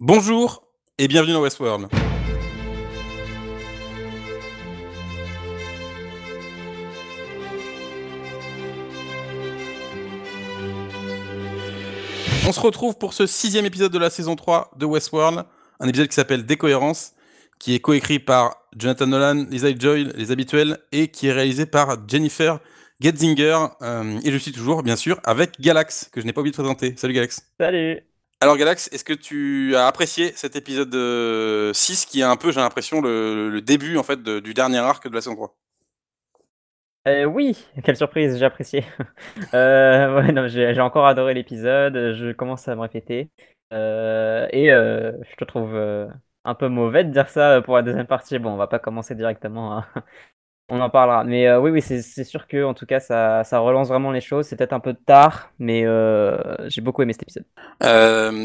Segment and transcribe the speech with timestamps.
[0.00, 0.62] Bonjour
[0.96, 1.88] et bienvenue dans Westworld.
[12.46, 15.44] On se retrouve pour ce sixième épisode de la saison 3 de Westworld,
[15.80, 17.14] un épisode qui s'appelle Décohérence,
[17.58, 21.96] qui est coécrit par Jonathan Nolan, Lisa Joy, les habituels, et qui est réalisé par
[22.06, 22.60] Jennifer
[23.00, 23.66] Getzinger.
[23.82, 26.56] Euh, et je suis toujours, bien sûr, avec Galax, que je n'ai pas oublié de
[26.56, 26.94] présenter.
[26.96, 27.50] Salut Galax.
[27.58, 28.07] Salut.
[28.40, 30.94] Alors Galax, est-ce que tu as apprécié cet épisode
[31.74, 35.14] 6 qui est un peu, j'ai l'impression, le, début en fait du dernier arc de
[35.14, 35.56] la saison 3
[37.08, 38.84] euh, oui, quelle surprise, j'ai apprécié.
[39.54, 43.30] euh, j'ai encore adoré l'épisode, je commence à me répéter.
[43.72, 45.74] Euh, et euh, je te trouve
[46.44, 48.38] un peu mauvais de dire ça pour la deuxième partie.
[48.38, 49.84] Bon, on va pas commencer directement,
[50.68, 51.24] on en parlera.
[51.24, 54.46] Mais oui, oui, c'est sûr que en tout cas, ça, relance vraiment les choses.
[54.46, 55.84] C'est peut-être un peu tard, mais
[56.66, 57.44] j'ai beaucoup aimé cet épisode.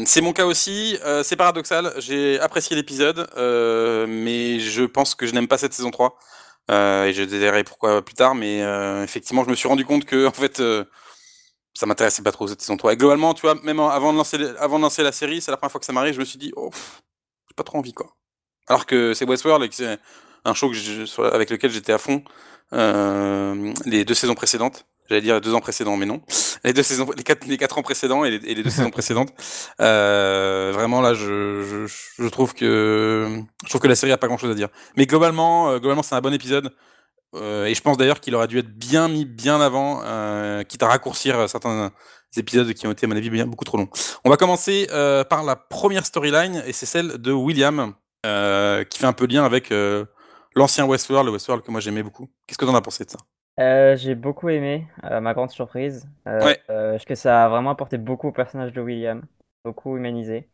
[0.06, 0.98] c'est mon cas aussi.
[1.22, 3.28] c'est paradoxal, j'ai apprécié l'épisode,
[4.08, 6.16] mais je pense que je n'aime pas cette saison 3.
[6.70, 10.04] Euh, et je détaillerai pourquoi plus tard, mais euh, effectivement, je me suis rendu compte
[10.04, 10.84] que en fait, euh,
[11.74, 12.94] ça m'intéressait pas trop cette saison 3.
[12.94, 15.56] Et globalement, tu vois, même avant de lancer, avant de lancer la série, c'est la
[15.56, 16.70] première fois que ça m'arrive, je me suis dit, oh,
[17.48, 18.14] j'ai pas trop envie, quoi.
[18.68, 19.98] Alors que c'est Westworld et que c'est
[20.44, 22.22] un show que je, avec lequel j'étais à fond
[22.72, 24.86] les deux saisons précédentes.
[25.08, 26.22] J'allais dire deux ans précédents, mais non.
[26.64, 29.32] Les deux saisons, les quatre, les quatre ans précédents et les, deux saisons précédentes.
[29.80, 33.28] Euh, vraiment là, je, je, je, trouve que
[33.64, 34.68] je trouve que la série a pas grand chose à dire.
[34.96, 36.72] Mais globalement, euh, globalement, c'est un bon épisode.
[37.34, 40.82] Euh, et je pense d'ailleurs qu'il aurait dû être bien mis bien avant, euh, quitte
[40.82, 41.90] à raccourcir certains
[42.36, 43.88] épisodes qui ont été à mon avis bien beaucoup trop longs.
[44.24, 48.98] On va commencer euh, par la première storyline et c'est celle de William, euh, qui
[48.98, 49.70] fait un peu lien avec
[50.54, 52.28] l'ancien Westworld, le Westworld que moi j'aimais beaucoup.
[52.46, 53.18] Qu'est-ce que t'en as pensé de ça?
[53.60, 56.08] Euh, j'ai beaucoup aimé, à ma grande surprise.
[56.26, 56.60] Euh, ouais.
[56.70, 59.24] euh, que ça a vraiment apporté beaucoup au personnage de William,
[59.64, 60.48] beaucoup humanisé.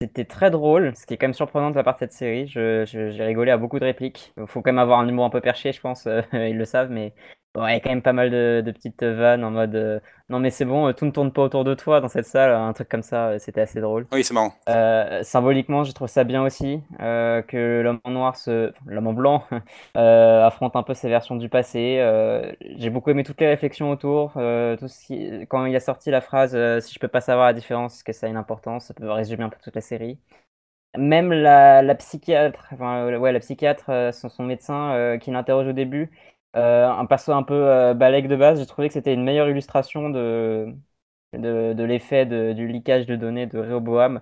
[0.00, 2.46] C'était très drôle, ce qui est quand même surprenant de la part de cette série.
[2.46, 2.84] J'ai
[3.24, 4.32] rigolé à beaucoup de répliques.
[4.36, 6.64] Il faut quand même avoir un humour un peu perché, je pense, euh, ils le
[6.64, 7.14] savent, mais
[7.54, 10.00] Bon, il y a quand même pas mal de, de petites vannes en mode euh,
[10.28, 12.72] non mais c'est bon, tout ne tourne pas autour de toi dans cette salle, un
[12.72, 14.08] truc comme ça, c'était assez drôle.
[14.12, 14.54] Oui, c'est marrant.
[14.68, 18.72] Euh, symboliquement, je trouve ça bien aussi euh, que l'homme en noir, se...
[18.86, 19.44] l'homme en blanc,
[19.96, 21.98] euh, affronte un peu ses versions du passé.
[22.00, 24.32] Euh, j'ai beaucoup aimé toutes les réflexions autour.
[24.38, 25.46] Euh, tout ce qui...
[25.48, 28.12] Quand il a sorti la phrase si je peux pas savoir la différence, est-ce que
[28.12, 30.18] ça a une importance Ça peut résumer un peu toute la série.
[30.96, 36.10] Même la, la psychiatre, enfin ouais, la psychiatre, son, son médecin qui l'interroge au début
[36.56, 39.48] euh, un perso un peu euh, balèque de base, j'ai trouvé que c'était une meilleure
[39.48, 40.72] illustration de,
[41.32, 44.20] de, l'effet du leakage de données de Rehoboam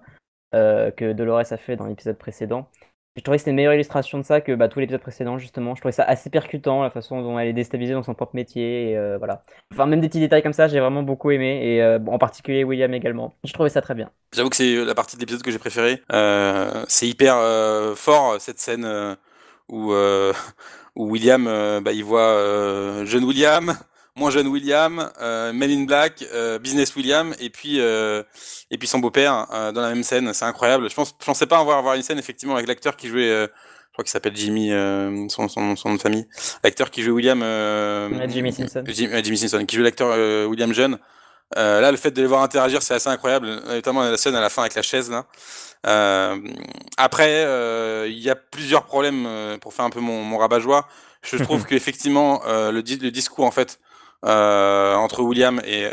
[0.55, 2.69] euh, que Dolores a fait dans l'épisode précédent.
[3.17, 5.39] J'ai trouvé que c'était une meilleure illustration de ça que bah, tous les épisodes précédents,
[5.39, 5.75] justement.
[5.75, 8.97] Je trouvais ça assez percutant, la façon dont elle est déstabilisée dans son propre métier.
[8.97, 9.43] Euh, voilà.
[9.73, 11.61] Enfin, même des petits détails comme ça, j'ai vraiment beaucoup aimé.
[11.63, 13.35] Et euh, en particulier William également.
[13.45, 14.11] Je trouvais ça très bien.
[14.35, 16.03] J'avoue que c'est la partie de l'épisode que j'ai préférée.
[16.89, 17.37] C'est hyper
[17.97, 19.17] fort, cette scène
[19.69, 19.93] où
[20.97, 23.77] où William, euh, bah, il voit euh, jeune William,
[24.17, 28.99] moins jeune William, euh, Men in Black, euh, Business William, et puis et puis son
[28.99, 30.33] beau-père dans la même scène.
[30.35, 30.89] C'est incroyable.
[30.91, 33.29] Je pense, je pensais pas avoir avoir une scène effectivement avec l'acteur qui jouait.
[33.29, 34.71] je crois qu'il s'appelle Jimmy,
[35.29, 36.27] son, son, son, nom de famille.
[36.63, 37.41] L'acteur qui joue William.
[38.29, 38.85] Jimmy Simpson.
[38.87, 40.99] Jimmy, Simpson, qui joue l'acteur William jeune.
[41.57, 44.49] Là, le fait de les voir interagir, c'est assez incroyable, notamment la scène à la
[44.49, 45.27] fin avec la chaise là.
[45.87, 46.39] Euh,
[46.97, 50.87] après, euh, il y a plusieurs problèmes euh, pour faire un peu mon, mon rabat-joie.
[51.23, 53.81] Je trouve qu'effectivement, euh, le, le discours en fait
[54.25, 55.89] euh, entre William et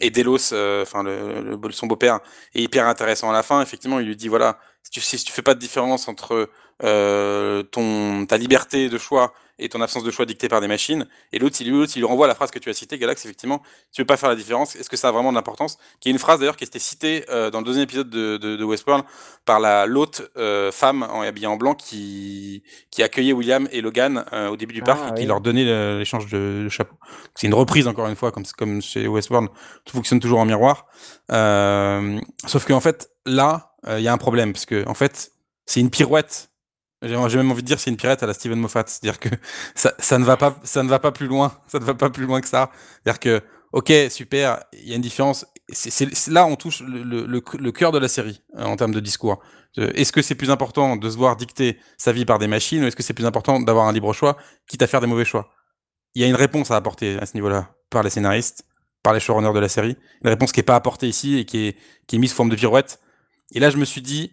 [0.00, 2.20] et Delos, enfin le, le, son beau-père,
[2.54, 3.62] est hyper intéressant à la fin.
[3.62, 6.50] Effectivement, il lui dit voilà, si tu, si tu fais pas de différence entre
[6.80, 11.06] ton ta liberté de choix et ton absence de choix dictée par des machines.
[11.32, 14.02] Et l'autre, il, il lui renvoie la phrase que tu as citée, Galax, effectivement, tu
[14.02, 15.78] veux pas faire la différence, est-ce que ça a vraiment de l'importance?
[16.00, 18.56] Qui est une phrase d'ailleurs qui était citée euh, dans le deuxième épisode de, de,
[18.56, 19.04] de Westworld
[19.44, 24.24] par la l'autre euh, femme en habillée en blanc qui, qui accueillait William et Logan
[24.32, 25.64] euh, au début du parc ah, et qui leur donnait
[25.98, 26.96] l'échange de, de chapeau.
[27.34, 29.48] C'est une reprise encore une fois, comme, comme chez Westworld,
[29.86, 30.86] tout fonctionne toujours en miroir.
[31.32, 35.30] Euh, sauf qu'en fait, là, il y a un problème, parce que en fait,
[35.64, 36.50] c'est une pirouette
[37.06, 39.28] j'ai même envie de dire c'est une pirate à la Steven Moffat, c'est-à-dire que
[39.74, 42.26] ça, ne va pas, ça ne va pas plus loin, ça ne va pas plus
[42.26, 42.70] loin que ça.
[43.02, 43.42] C'est-à-dire que,
[43.72, 45.46] ok, super, il y a une différence.
[46.28, 49.40] Là on touche le, cœur de la série euh, en termes de discours.
[49.76, 52.86] Est-ce que c'est plus important de se voir dicter sa vie par des machines ou
[52.86, 55.50] est-ce que c'est plus important d'avoir un libre choix, quitte à faire des mauvais choix?
[56.14, 58.64] Il y a une réponse à apporter à ce niveau-là par les scénaristes,
[59.02, 59.96] par les showrunners de la série.
[60.24, 61.76] Une réponse qui est pas apportée ici et qui est,
[62.06, 63.00] qui est mise sous forme de pirouette.
[63.52, 64.32] Et là, je me suis dit,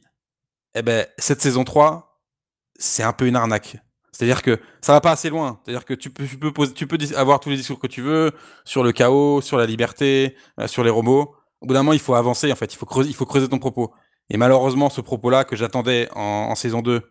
[0.75, 2.12] eh ben, cette saison 3,
[2.75, 3.77] c'est un peu une arnaque.
[4.11, 5.59] C'est-à-dire que ça va pas assez loin.
[5.63, 6.25] C'est-à-dire que tu peux,
[6.73, 8.31] tu peux, avoir tous les discours que tu veux
[8.63, 11.35] sur le chaos, sur la liberté, euh, sur les robots.
[11.61, 13.49] au bout d'un moment, il faut avancer, en fait, il faut creuser, il faut creuser
[13.49, 13.91] ton propos.
[14.29, 17.01] Et malheureusement, ce propos-là que j'attendais en, saison 2,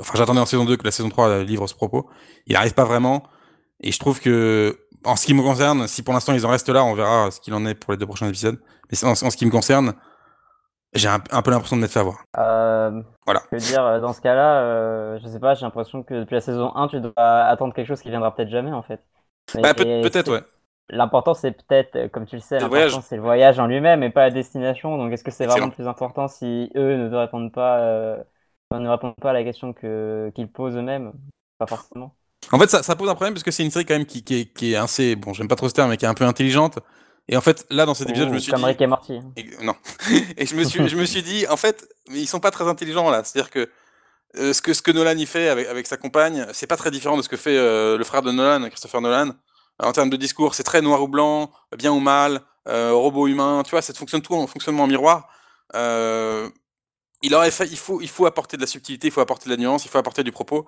[0.00, 2.08] enfin j'attendais en saison 2 que la saison 3 livre ce propos,
[2.46, 3.24] il n'arrive pas vraiment.
[3.80, 6.68] Et je trouve que, en ce qui me concerne, si pour l'instant ils en restent
[6.68, 8.60] là, on verra ce qu'il en est pour les deux prochains épisodes.
[8.90, 9.94] Mais en, ce qui me concerne,
[10.94, 12.24] j'ai un, peu l'impression de m'être fait avoir.
[12.38, 13.42] Euh, voilà.
[13.52, 16.34] Je veux dire, euh, dans ce cas-là, euh, je sais pas, j'ai l'impression que depuis
[16.34, 19.02] la saison 1, tu dois attendre quelque chose qui viendra peut-être jamais en fait.
[19.54, 20.42] Bah, peut-être, ouais.
[20.90, 24.10] L'important, c'est peut-être, euh, comme tu le sais, l'important, c'est le voyage en lui-même et
[24.10, 24.96] pas la destination.
[24.96, 28.16] Donc, est-ce que c'est vraiment plus important si eux ne répondent pas, euh,
[28.72, 31.12] ne répondent pas à la question que, qu'ils posent eux-mêmes?
[31.58, 32.14] Pas forcément.
[32.52, 34.24] En fait, ça, ça, pose un problème parce que c'est une série quand même qui,
[34.24, 36.14] qui, est, qui est assez, bon, j'aime pas trop ce terme, mais qui est un
[36.14, 36.78] peu intelligente.
[37.28, 38.66] Et en fait, là, dans cet épisode, je me suis comme dit.
[38.66, 39.20] Rick et Morty.
[39.62, 39.74] non.
[40.36, 42.66] et je me suis, je me suis dit, en fait, mais ils sont pas très
[42.66, 43.22] intelligents là.
[43.24, 43.68] C'est-à-dire que
[44.36, 46.90] euh, ce que ce que Nolan y fait avec, avec sa compagne, c'est pas très
[46.90, 49.32] différent de ce que fait le frère de Nolan, Christopher Nolan
[49.80, 53.62] en termes de discours, c'est très noir ou blanc, bien ou mal, euh, robot humain,
[53.64, 55.28] tu vois, ça fonctionne tout en fonctionnement en miroir.
[55.74, 56.48] Euh,
[57.22, 59.54] il aurait fait, il faut, il faut apporter de la subtilité, il faut apporter de
[59.54, 60.66] la nuance, il faut apporter du propos,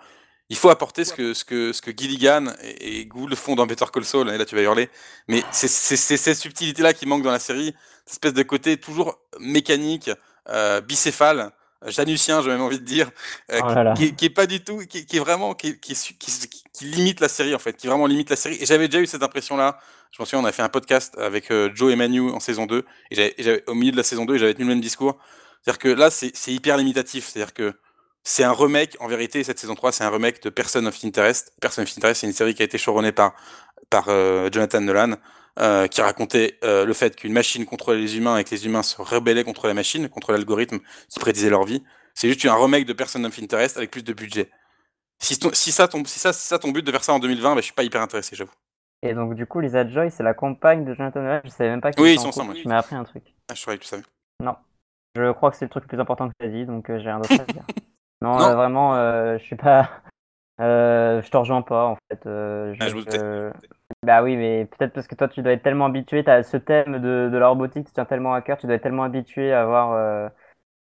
[0.50, 3.66] il faut apporter ce que, ce que, ce que Gilligan et, et Gould font dans
[3.66, 4.90] Better Call Saul, et là tu vas hurler,
[5.28, 7.74] mais c'est ces subtilités-là qui manquent dans la série,
[8.04, 10.10] cette espèce de côté toujours mécanique,
[10.48, 11.52] euh, bicéphale,
[11.86, 13.10] Janusien, j'ai même envie de dire,
[13.52, 16.84] euh, oh qui, qui, est pas du tout, qui, qui est vraiment, qui, qui, qui,
[16.84, 18.58] limite la série en fait, qui vraiment limite la série.
[18.60, 19.78] Et j'avais déjà eu cette impression-là.
[20.10, 22.66] Je m'en souviens, on a fait un podcast avec euh, Joe et Manu en saison
[22.66, 25.16] 2, et j'avais, au milieu de la saison 2, j'avais tenu le même discours.
[25.62, 27.28] C'est-à-dire que là, c'est, c'est hyper limitatif.
[27.28, 27.74] C'est-à-dire que
[28.22, 31.52] c'est un remake, en vérité, cette saison 3, c'est un remake de Person of Interest.
[31.60, 33.34] Person of Interest, c'est une série qui a été showrunnée par,
[33.88, 35.16] par euh, Jonathan Nolan.
[35.58, 38.84] Euh, qui racontait euh, le fait qu'une machine contrôlait les humains et que les humains
[38.84, 40.78] se rebellaient contre la machine, contre l'algorithme
[41.08, 41.82] qui prédisait leur vie.
[42.14, 44.48] C'est juste un remake de Person of Interest avec plus de budget.
[45.18, 47.54] Si, si, ça, ton, si, ça, si ça ton but de faire ça en 2020,
[47.54, 48.52] bah, je suis pas hyper intéressé, j'avoue.
[49.02, 51.40] Et donc du coup, Lisa Joy, c'est la compagne de Jonathan Nolan.
[51.44, 52.54] Je savais même pas qu'ils oui, ils sont ensemble.
[52.54, 53.24] Tu m'as appris un truc.
[53.50, 54.04] Ah, je croyais que tu savais.
[54.42, 54.56] Non.
[55.16, 56.98] Je crois que c'est le truc le plus important que tu as dit, donc euh,
[57.00, 57.64] j'ai rien d'autre à dire.
[58.22, 58.94] Non, vraiment,
[59.38, 59.90] je suis pas.
[60.58, 62.20] je te rejoins pas en fait.
[62.24, 63.50] je, ah, je
[64.02, 66.56] bah oui, mais peut-être parce que toi, tu dois être tellement habitué, tu as ce
[66.56, 69.52] thème de, de la robotique, tu tiens tellement à cœur, tu dois être tellement habitué
[69.52, 70.28] à avoir euh,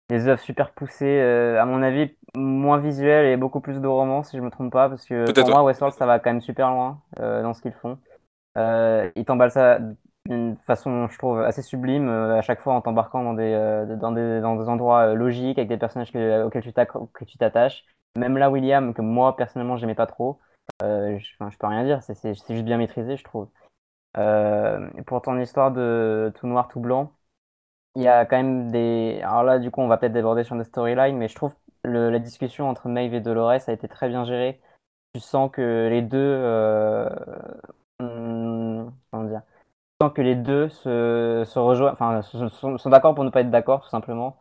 [0.08, 4.22] des œuvres super poussées, euh, à mon avis, moins visuelles et beaucoup plus de romans,
[4.22, 6.70] si je me trompe pas, parce que pour moi, Westworld, ça va quand même super
[6.70, 7.98] loin euh, dans ce qu'ils font.
[8.56, 9.80] ils t'emballent ça
[10.30, 13.52] d'une façon, je trouve, assez sublime, à chaque fois en t'embarquant dans des,
[14.00, 16.10] dans, des, dans des endroits logiques, avec des personnages
[16.44, 16.62] auxquels
[17.26, 17.84] tu t'attaches.
[18.16, 20.40] Même là, William, que moi, personnellement, j'aimais pas trop.
[20.82, 23.48] Euh, je, peux rien dire, c'est juste bien maîtrisé, je trouve.
[24.16, 27.12] Euh, pour ton histoire de tout noir, tout blanc,
[27.96, 29.20] il y a quand même des.
[29.22, 31.54] Alors là, du coup, on va peut-être déborder sur des storylines, mais je trouve
[31.84, 34.60] le, la discussion entre Maeve et Dolores a été très bien gérée.
[35.14, 36.18] Tu sens que les deux.
[36.18, 37.08] Euh...
[38.00, 39.42] Hmm, comment dire
[40.00, 43.42] Tu sens que les deux se, se rejoignent, enfin, sont, sont d'accord pour ne pas
[43.42, 44.38] être d'accord, tout simplement.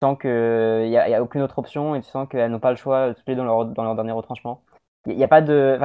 [0.00, 2.60] Tu sens qu'il n'y a, y a aucune autre option et tu sens qu'elles n'ont
[2.60, 4.62] pas le choix, toutes les deux, dans leur, dans leur dernier retranchement.
[5.06, 5.80] Il n'y a pas de.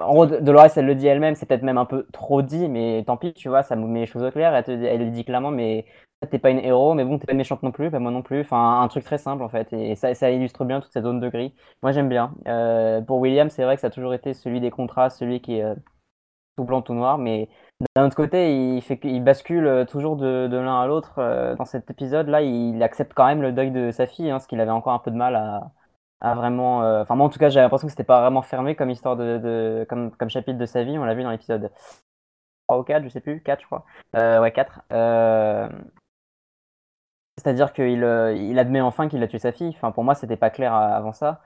[0.00, 3.02] En gros, Dolores, elle le dit elle-même, c'est peut-être même un peu trop dit, mais
[3.04, 4.54] tant pis, tu vois, ça me met les choses au clair.
[4.54, 5.86] Elle, te, elle le dit clairement, mais
[6.30, 8.42] t'es pas une héros, mais bon, t'es pas méchante non plus, pas moi non plus.
[8.42, 11.18] Enfin, un truc très simple en fait, et ça, ça illustre bien toute cette zone
[11.18, 11.52] de gris.
[11.82, 12.32] Moi, j'aime bien.
[12.46, 15.56] Euh, pour William, c'est vrai que ça a toujours été celui des contrats, celui qui
[15.56, 15.74] est euh,
[16.60, 17.48] tout blanc, tout noir, mais
[17.96, 21.14] d'un autre côté, il, fait, il bascule euh, toujours de, l'un à l'autre.
[21.56, 24.60] dans cet épisode-là, il accepte quand même le deuil de sa fille, hein, ce qu'il
[24.60, 25.72] avait encore un peu de mal à
[26.22, 26.82] vraiment.
[26.84, 29.16] Euh, enfin, moi, en tout cas, j'ai l'impression que c'était pas vraiment fermé comme histoire
[29.16, 30.98] de, comme, chapitre de sa vie.
[30.98, 31.70] On l'a vu dans l'épisode
[32.68, 33.84] 3 ou 4, je sais plus, 4, je crois.
[34.16, 34.82] Euh, ouais, 4.
[34.92, 35.68] Euh...
[37.38, 39.70] C'est-à-dire qu'il euh, il admet enfin qu'il a tué sa fille.
[39.76, 41.40] Enfin, pour moi, c'était pas clair avant ça.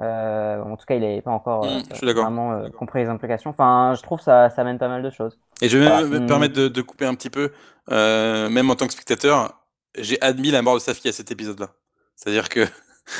[0.00, 3.50] Euh, en tout cas, il n'avait pas encore mmh, vraiment compris les implications.
[3.50, 5.38] Enfin, je trouve que ça, ça amène pas mal de choses.
[5.62, 7.52] Et je vais me permettre de, de, couper un petit peu,
[7.88, 9.64] même en tant que spectateur,
[9.96, 11.68] j'ai admis la mort de sa fille à cet épisode-là.
[12.16, 12.66] C'est-à-dire que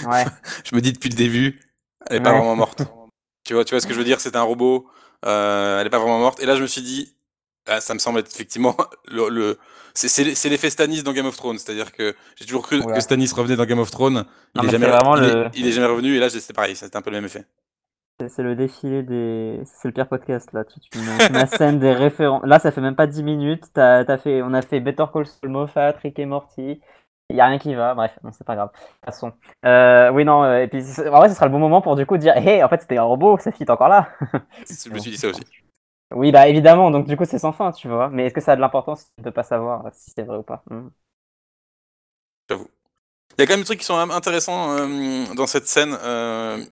[0.07, 0.25] Ouais.
[0.65, 1.61] je me dis depuis le début,
[2.07, 2.83] elle est pas vraiment morte.
[3.45, 4.21] tu vois, tu vois ce que je veux dire?
[4.21, 4.89] C'est un robot,
[5.27, 6.41] euh, elle est pas vraiment morte.
[6.41, 7.14] Et là, je me suis dit,
[7.67, 8.77] ah, ça me semble être effectivement
[9.09, 9.59] le, le
[9.95, 13.57] c'est l'effet Stannis dans Game of Thrones, c'est-à-dire que j'ai toujours cru que Stannis revenait
[13.57, 14.25] dans Game of Thrones,
[14.57, 14.87] il, est jamais,
[15.55, 17.45] il, est, jamais revenu et là c'est pareil, c'était un peu le même effet.
[18.29, 19.61] C'est le défilé des.
[19.65, 20.65] C'est le pire podcast là.
[20.65, 20.99] Tu, tu
[21.33, 22.43] la scène des références.
[22.45, 23.77] Là, ça fait même pas 10 minutes.
[23.77, 24.41] As, as fait...
[24.41, 26.81] On a fait Better Call Saul, Moffat, Rick et Morty.
[27.31, 28.71] Il n'y a rien qui va, bref, non, c'est pas grave.
[29.01, 29.33] Passons.
[29.65, 32.05] Euh, oui, non, euh, et puis en vrai, ce sera le bon moment pour du
[32.05, 34.11] coup dire Hé, en fait, c'était un robot, sa fille est encore là.
[34.69, 35.43] je me suis dit ça aussi.
[36.13, 38.09] Oui, bah évidemment, donc du coup, c'est sans fin, tu vois.
[38.09, 40.63] Mais est-ce que ça a de l'importance de pas savoir si c'est vrai ou pas?
[40.71, 40.89] Hmm.
[42.49, 42.69] J'avoue.
[43.37, 45.97] Il y a quand même des trucs qui sont intéressants euh, dans cette scène.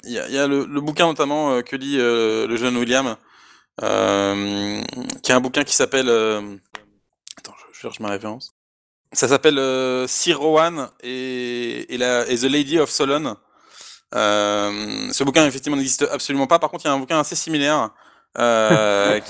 [0.05, 3.17] Il y, a le, bouquin notamment que lit le jeune William,
[3.81, 6.09] qui est un bouquin qui s'appelle.
[7.39, 8.55] Attends, je cherche ma référence.
[9.13, 13.37] Ça s'appelle euh, Sir Rowan et, la, et The Lady of Solon.
[14.15, 16.59] Euh, ce bouquin effectivement n'existe absolument pas.
[16.59, 17.91] Par contre, il y a un bouquin assez similaire
[18.39, 19.21] euh,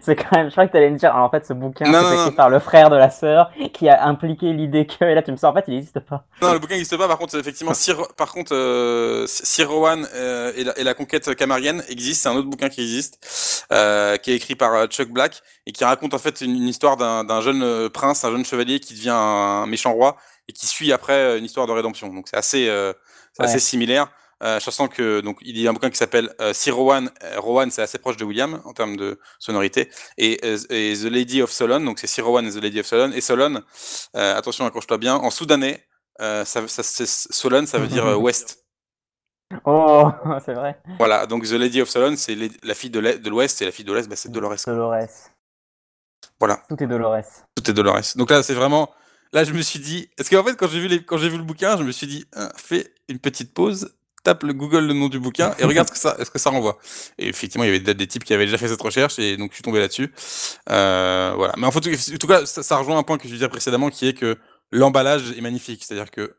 [0.00, 2.14] c'est quand même, je crois que tu allais me dire, en fait, ce bouquin, c'est
[2.14, 5.32] écrit par le frère de la sœur qui a impliqué l'idée que, et là, tu
[5.32, 6.24] me sens, en fait, il n'existe pas.
[6.40, 7.08] Non, le bouquin n'existe pas.
[7.08, 11.34] Par contre, effectivement, Sir, par contre, euh, Sir Rowan euh, et, la, et, la, conquête
[11.34, 12.22] camarienne existe.
[12.22, 15.72] C'est un autre bouquin qui existe, euh, qui est écrit par euh, Chuck Black et
[15.72, 19.10] qui raconte en fait une, une histoire d'un jeune prince, un jeune chevalier qui devient
[19.10, 20.16] un méchant roi
[20.48, 22.08] et qui suit après une histoire de rédemption.
[22.08, 22.66] Donc, c'est assez,
[23.32, 24.08] c'est assez similaire.
[24.42, 27.10] Euh, je sens que donc il y a un bouquin qui s'appelle euh, Sir Rowan.
[27.24, 29.90] Euh, Rowan, c'est assez proche de William en termes de sonorité.
[30.16, 32.86] Et, euh, et The Lady of Solon, donc c'est Sir Rowan et The Lady of
[32.86, 33.12] Solon.
[33.12, 33.62] Et Solon,
[34.14, 35.16] attention, accroche-toi bien.
[35.16, 35.84] En soudanais,
[36.18, 38.64] ça, ça Solon, ça veut dire ouest.
[39.64, 40.10] Oh,
[40.44, 40.78] c'est vrai.
[40.98, 43.92] Voilà, donc The Lady of Solon, c'est la fille de l'ouest et la fille de
[43.92, 44.56] l'est, bah, c'est Dolores.
[44.66, 45.08] Dolores.
[46.38, 46.62] Voilà.
[46.68, 47.24] Tout est Dolores.
[47.56, 48.14] Tout est Dolores.
[48.16, 48.90] Donc là, c'est vraiment.
[49.32, 50.08] Là, je me suis dit.
[50.16, 51.04] Est-ce qu'en fait, quand j'ai vu, les...
[51.04, 53.97] quand vu le bouquin, je me suis dit, hein, fais une petite pause
[54.28, 56.50] tape le Google le nom du bouquin et regarde ce que ça, ce que ça
[56.50, 56.78] renvoie.
[57.18, 59.50] Et effectivement, il y avait des, types qui avaient déjà fait cette recherche et donc
[59.50, 60.12] je suis tombé là-dessus.
[60.70, 61.54] Euh, voilà.
[61.56, 64.06] Mais en, fait, en tout cas, ça, rejoint un point que je disais précédemment qui
[64.08, 64.36] est que
[64.70, 65.82] l'emballage est magnifique.
[65.84, 66.36] C'est-à-dire que,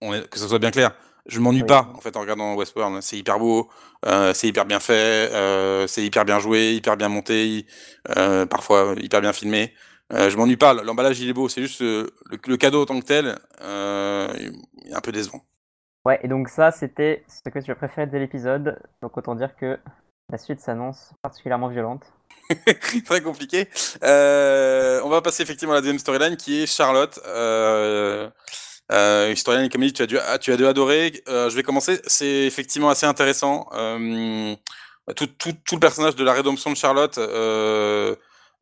[0.00, 0.92] on est, que ça soit bien clair,
[1.26, 3.02] je m'ennuie pas en fait en regardant Westworld.
[3.02, 3.68] C'est hyper beau,
[4.06, 7.66] euh, c'est hyper bien fait, euh, c'est hyper bien joué, hyper bien monté,
[8.16, 9.74] euh, parfois hyper bien filmé.
[10.10, 10.72] Je m'ennuie pas.
[10.72, 11.50] L'emballage il est beau.
[11.50, 12.10] C'est juste le,
[12.46, 15.47] le, cadeau en tant que tel, il est un peu décevant.
[16.08, 18.80] Ouais, et donc ça, c'était ce que tu as préféré de l'épisode.
[19.02, 19.78] Donc autant dire que
[20.30, 22.02] la suite s'annonce particulièrement violente.
[23.04, 23.68] Très compliqué.
[24.02, 27.20] Euh, on va passer effectivement à la deuxième storyline qui est Charlotte.
[27.26, 28.30] Euh,
[28.90, 31.12] euh, storyline, comme dit, tu as dû, ah, tu as dû adorer.
[31.28, 32.00] Euh, je vais commencer.
[32.06, 33.68] C'est effectivement assez intéressant.
[33.74, 34.54] Euh,
[35.14, 37.18] tout, tout, tout, le personnage de la rédemption de Charlotte.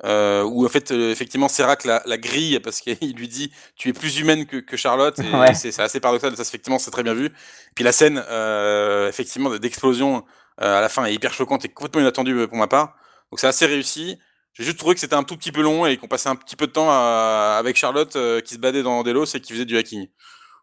[0.05, 3.51] Euh, euh, où en fait euh, effectivement Serac la, la, grille parce qu'il lui dit
[3.77, 6.37] tu es plus humaine que, que Charlotte et c'est assez paradoxal.
[6.37, 7.31] Ça effectivement c'est très bien vu.
[7.75, 10.25] Puis la scène euh, effectivement d'explosion
[10.61, 12.97] euh, à la fin est hyper choquante et complètement inattendue euh, pour ma part.
[13.31, 14.19] Donc c'est assez réussi.
[14.53, 16.57] J'ai juste trouvé que c'était un tout petit peu long et qu'on passait un petit
[16.57, 19.67] peu de temps à, avec Charlotte qui se badait dans des lots et qui faisait
[19.67, 20.09] du hacking.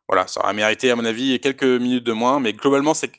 [0.07, 3.11] Voilà ça aurait mérité à mon avis quelques minutes de moins mais globalement c'est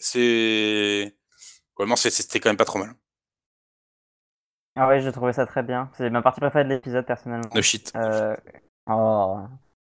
[1.76, 2.94] globalement c'était quand même pas trop mal
[4.76, 5.90] ah ouais, j'ai trouvé ça très bien.
[5.94, 7.48] C'est ma partie préférée de l'épisode, personnellement.
[7.54, 7.92] No shit.
[7.96, 8.36] Euh...
[8.86, 9.38] Oh.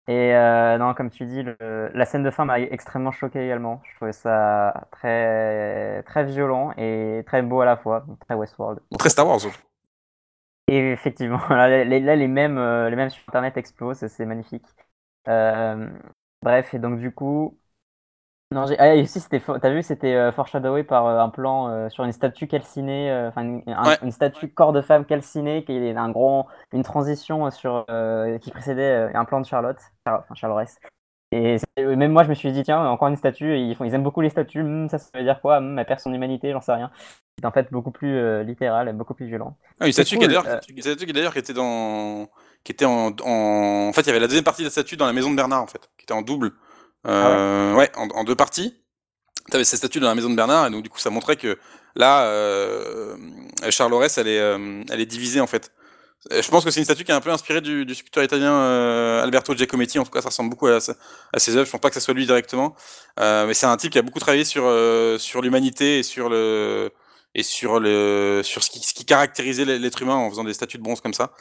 [0.07, 1.57] Et euh, non, comme tu dis, le...
[1.93, 3.81] la scène de fin m'a extrêmement choqué également.
[3.83, 8.79] Je trouvais ça très très violent et très beau à la fois, très Westworld.
[8.97, 9.39] Très Star Wars.
[10.69, 14.65] Et effectivement, là, les, là, les mêmes euh, les mêmes sur Internet explosent, c'est magnifique.
[15.27, 15.89] Euh...
[16.41, 17.57] Bref, et donc du coup,
[18.51, 18.65] non.
[18.79, 22.13] Ah, aussi, c'était, t'as vu, c'était euh, foreshadowé par euh, un plan euh, sur une
[22.13, 23.61] statue calcinée, euh, enfin une,
[24.01, 27.85] une, statue corps de femme calcinée, qui est un gros, une transition sur
[28.41, 30.69] qui précédait un plan de Charlotte, enfin Charlotte.
[31.33, 34.03] Et même moi, je me suis dit, tiens, encore une statue, ils, font, ils aiment
[34.03, 36.61] beaucoup les statues, hmm, ça, ça veut dire quoi hmm, Elle perd son humanité, j'en
[36.61, 36.89] sais rien.
[37.37, 39.57] C'est en fait beaucoup plus littéral, beaucoup plus violent.
[39.81, 42.29] Ah, une statue, qui, d'ailleurs, une statue qui d'ailleurs qui était dans.
[42.63, 43.89] qui était en, en.
[43.89, 45.35] En fait, il y avait la deuxième partie de la statue dans la maison de
[45.35, 46.53] Bernard, en fait, qui était en double.
[47.07, 48.75] Euh, ouais, en, en, deux parties.
[49.49, 51.37] Tu avais ces statues dans la maison de Bernard, et donc du coup ça montrait
[51.37, 51.57] que
[51.95, 53.15] là, euh,
[53.69, 55.71] Charles Aurès, elle est, euh, elle est divisée en fait.
[56.29, 58.51] Je pense que c'est une statue qui est un peu inspirée du, du sculpteur italien
[58.51, 59.99] euh, Alberto Giacometti.
[59.99, 60.79] En tout cas, ça ressemble beaucoup à,
[61.31, 61.65] à ses œuvres.
[61.65, 62.75] Je pense pas que ça soit lui directement,
[63.19, 66.27] euh, mais c'est un type qui a beaucoup travaillé sur euh, sur l'humanité et sur
[66.27, 66.91] le
[67.35, 70.79] et sur le sur ce qui, ce qui caractérisait l'être humain en faisant des statues
[70.79, 71.31] de bronze comme ça.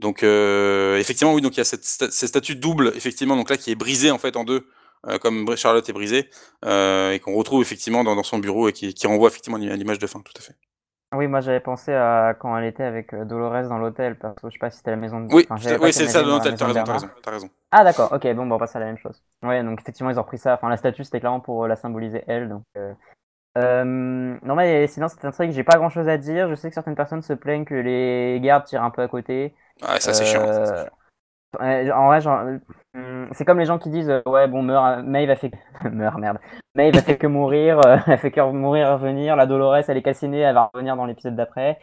[0.00, 1.40] Donc effectivement, oui.
[1.40, 4.18] Donc il y a cette, cette statue double, effectivement, donc là qui est brisée en
[4.18, 4.66] fait en deux
[5.08, 6.30] euh, comme Charlotte est brisée,
[6.64, 9.76] euh, et qu'on retrouve effectivement dans, dans, son bureau et qui, qui renvoie effectivement à
[9.76, 10.54] l'image de fin, tout à fait.
[11.14, 14.48] Oui, moi j'avais pensé à quand elle était avec euh, Dolores dans l'hôtel, parce que
[14.48, 15.32] je sais pas si c'était la maison de.
[15.32, 15.46] Oui,
[15.80, 17.50] oui c'est ça, l'hôtel, t'as raison, raison, raison.
[17.70, 19.22] Ah d'accord, ok, bon, bon, on passe à la même chose.
[19.42, 22.24] Ouais, donc effectivement ils ont repris ça, enfin la statue c'était clairement pour la symboliser
[22.26, 22.62] elle, donc.
[22.76, 22.92] Euh...
[23.56, 26.68] Euh, non mais sinon c'est un truc, j'ai pas grand chose à dire, je sais
[26.68, 29.54] que certaines personnes se plaignent que les gardes tirent un peu à côté.
[29.80, 30.44] Ouais, ça c'est chiant.
[30.44, 30.88] Ça,
[31.60, 32.20] en vrai,
[32.96, 35.50] euh, c'est comme les gens qui disent euh, ouais bon meurt Maeve a fait
[35.90, 36.38] meurt merde.
[36.74, 39.36] Maeve a fait que mourir euh, elle fait que mourir revenir.
[39.36, 41.78] La Dolores elle est cassinée elle va revenir dans l'épisode d'après.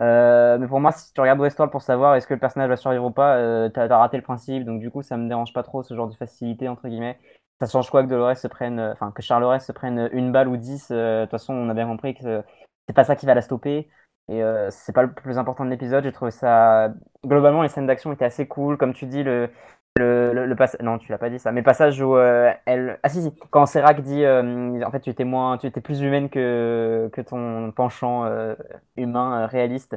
[0.00, 2.76] Euh, mais pour moi si tu regardes Westworld pour savoir est-ce que le personnage va
[2.76, 4.64] survivre ou pas euh, t'as as raté le principe.
[4.64, 7.18] Donc du coup ça me dérange pas trop ce genre de facilité entre guillemets.
[7.60, 10.56] Ça change quoi que Dolores se prenne enfin que Charles se prenne une balle ou
[10.56, 12.42] dix de toute façon on a bien compris que
[12.88, 13.88] c'est pas ça qui va la stopper
[14.28, 16.04] et euh, c'est pas le plus important de l'épisode.
[16.04, 16.92] J'ai trouvé ça.
[17.24, 18.76] Globalement, les scènes d'action étaient assez cool.
[18.76, 19.50] Comme tu dis, le,
[19.96, 20.80] le, le, passage.
[20.82, 21.52] Non, tu l'as pas dit ça.
[21.52, 22.98] Mais passage où euh, elle.
[23.02, 23.32] Ah si, si.
[23.50, 24.24] Quand Serac dit.
[24.24, 25.58] Euh, en fait, tu étais, moins...
[25.58, 28.54] tu étais plus humaine que, que ton penchant euh,
[28.96, 29.96] humain réaliste.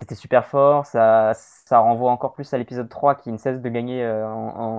[0.00, 0.86] c'était super fort.
[0.86, 4.28] Ça, ça renvoie encore plus à l'épisode 3 qui ne cesse de gagner en,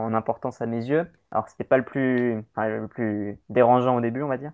[0.10, 1.08] en, importance à mes yeux.
[1.32, 4.52] Alors c'était pas le plus, enfin, le plus dérangeant au début, on va dire.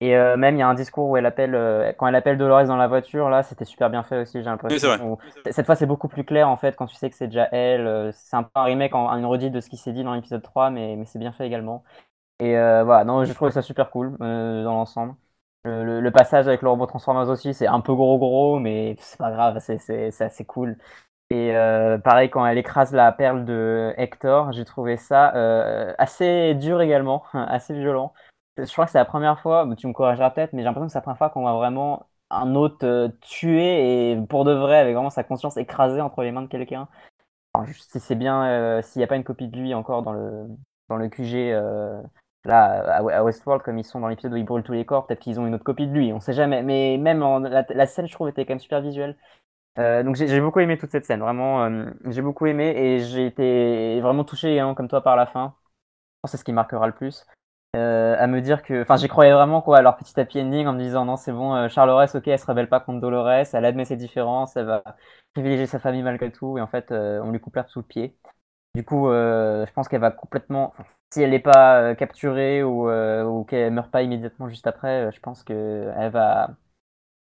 [0.00, 2.38] Et euh, même, il y a un discours où elle appelle, euh, quand elle appelle
[2.38, 5.18] Dolores dans la voiture, là, c'était super bien fait aussi, j'ai l'impression.
[5.50, 7.86] Cette fois, c'est beaucoup plus clair, en fait, quand tu sais que c'est déjà elle.
[7.86, 10.14] Euh, c'est un peu un remake, en, une redite de ce qui s'est dit dans
[10.14, 11.82] l'épisode 3, mais, mais c'est bien fait également.
[12.40, 15.16] Et voilà, non, je trouvais ça super cool dans l'ensemble.
[15.64, 19.32] Le, passage avec le robot Transformers aussi, c'est un peu gros gros, mais c'est pas
[19.32, 20.78] grave, c'est assez cool.
[21.30, 21.52] Et
[22.04, 25.32] pareil, quand elle écrase la perle de Hector, j'ai trouvé ça
[25.98, 28.12] assez dur également, assez violent
[28.58, 30.92] je crois que c'est la première fois, tu me corrigeras peut-être, mais j'ai l'impression que
[30.92, 34.78] c'est la première fois qu'on voit vraiment un autre euh, tué et pour de vrai,
[34.78, 36.88] avec vraiment sa conscience écrasée entre les mains de quelqu'un.
[37.72, 40.46] Si c'est bien, euh, s'il n'y a pas une copie de lui encore dans le,
[40.88, 42.00] dans le QG euh,
[42.44, 45.20] là à, Westworld, comme ils sont dans l'épisode où ils brûlent tous les corps, peut-être
[45.20, 46.62] qu'ils ont une autre copie de lui, on sait jamais.
[46.62, 49.16] Mais même la, scène, je trouve, était quand même super visuelle.
[49.76, 51.68] donc j'ai beaucoup aimé toute cette scène, vraiment,
[52.06, 55.54] j'ai beaucoup aimé et j'ai été vraiment touché, hein, comme toi, par la fin.
[56.26, 57.26] C'est ce qui marquera le plus.
[57.76, 60.72] Euh, à me dire que, enfin, j'y croyais vraiment quoi, alors petit happy ending en
[60.72, 63.64] me disant non, c'est bon, euh, Charles ok, elle se rebelle pas contre Dolores, elle
[63.66, 64.82] admet ses différences, elle va
[65.34, 67.84] privilégier sa famille malgré tout, et en fait, euh, on lui coupe l'herbe sous le
[67.84, 68.16] pied.
[68.74, 70.72] Du coup, je pense qu'elle va complètement,
[71.12, 75.42] si elle n'est pas capturée ou, ou qu'elle meurt pas immédiatement juste après, je pense
[75.42, 76.50] qu'elle va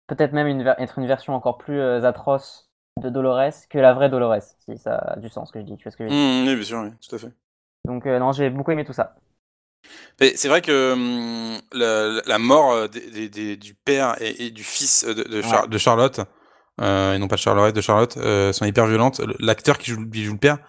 [0.07, 2.69] peut-être même être une version encore plus atroce
[3.01, 5.77] de Dolores que la vraie Dolores, si ça a du sens ce que je dis.
[5.77, 7.31] Tu vois ce que je dire mmh, Oui, bien sûr, oui, tout à fait.
[7.85, 9.15] Donc non, j'ai beaucoup aimé tout ça.
[10.19, 16.21] C'est vrai que hum, la, mort euh, du père et, du fils de, de, Charlotte,
[16.79, 19.21] euh, et non pas de Charlotte, de Charlotte, euh, sont hyper violentes.
[19.39, 20.59] L'acteur qui joue, le père,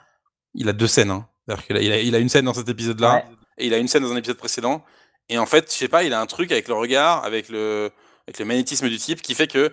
[0.54, 1.10] il a deux scènes.
[1.10, 1.28] Hein.
[1.68, 3.24] Il, a, il, a, une scène dans cet épisode-là,
[3.58, 4.84] et il a une scène dans un épisode précédent.
[5.28, 7.90] Et en fait, je sais pas, il a un truc avec le regard, avec le,
[8.26, 9.68] avec le magnétisme du type, qui fait que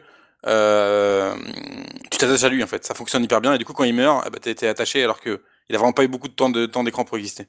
[2.11, 2.85] tu t'attaches à lui, en fait.
[2.85, 5.21] Ça fonctionne hyper bien, et du coup, quand il meurt, eh ben, t'es attaché alors
[5.21, 7.47] que il a vraiment pas eu beaucoup de temps d'écran pour exister.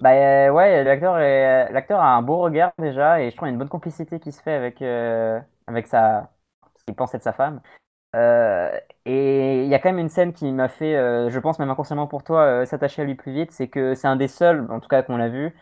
[0.00, 3.50] Bah euh, ouais, l'acteur l'acteur a un beau regard déjà et je trouve qu'il y
[3.50, 6.30] a une bonne complicité qui se fait avec euh, avec sa
[6.76, 7.60] ce qu'il pense être sa femme.
[8.16, 8.70] Euh,
[9.06, 10.94] et il y a quand même une scène qui m'a fait,
[11.30, 14.16] je pense même inconsciemment pour toi, s'attacher à lui plus vite, c'est que c'est un
[14.16, 15.54] des seuls, en tout cas qu'on l'a vu,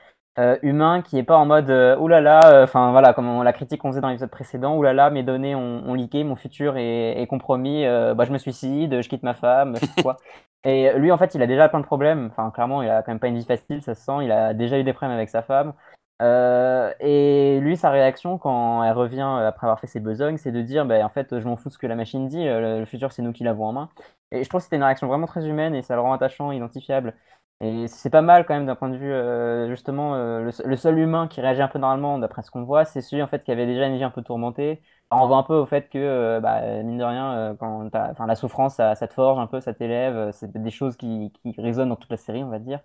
[0.63, 4.09] humain qui est pas en mode oulala, enfin voilà, comme la critique qu'on faisait dans
[4.09, 8.33] l'épisode précédent, oulala, mes données ont, ont leaké, mon futur est, est compromis, bah je
[8.33, 10.19] me suicide, je quitte ma femme, quoi.
[10.67, 12.27] Et lui, en fait, il a déjà plein de problèmes.
[12.33, 14.25] Enfin, clairement, il a quand même pas une vie facile, ça se sent.
[14.25, 15.75] Il a déjà eu des problèmes avec sa femme.
[16.23, 20.63] Euh, et lui, sa réaction quand elle revient après avoir fait ses besognes, c'est de
[20.63, 22.85] dire bah, en fait, je m'en fous de ce que la machine dit, euh, le,
[22.87, 23.91] futur, c'est nous qui l'avons en main.
[24.33, 26.51] Et je trouve que c'était une réaction vraiment très humaine et ça le rend attachant,
[26.53, 27.15] identifiable.
[27.61, 31.27] Et c'est pas mal quand même d'un point de vue, euh, justement, le, seul humain
[31.27, 33.67] qui réagit un peu normalement, d'après ce qu'on voit, c'est celui en fait qui avait
[33.67, 36.61] déjà une vie un peu tourmentée, on voit un peu au fait que, euh, bah,
[36.83, 40.17] mine de rien, euh, quand la souffrance, ça, te forge un peu, ça t'élève.
[40.17, 42.81] Euh, c'est des choses qui, qui, résonnent dans toute la série, on va dire.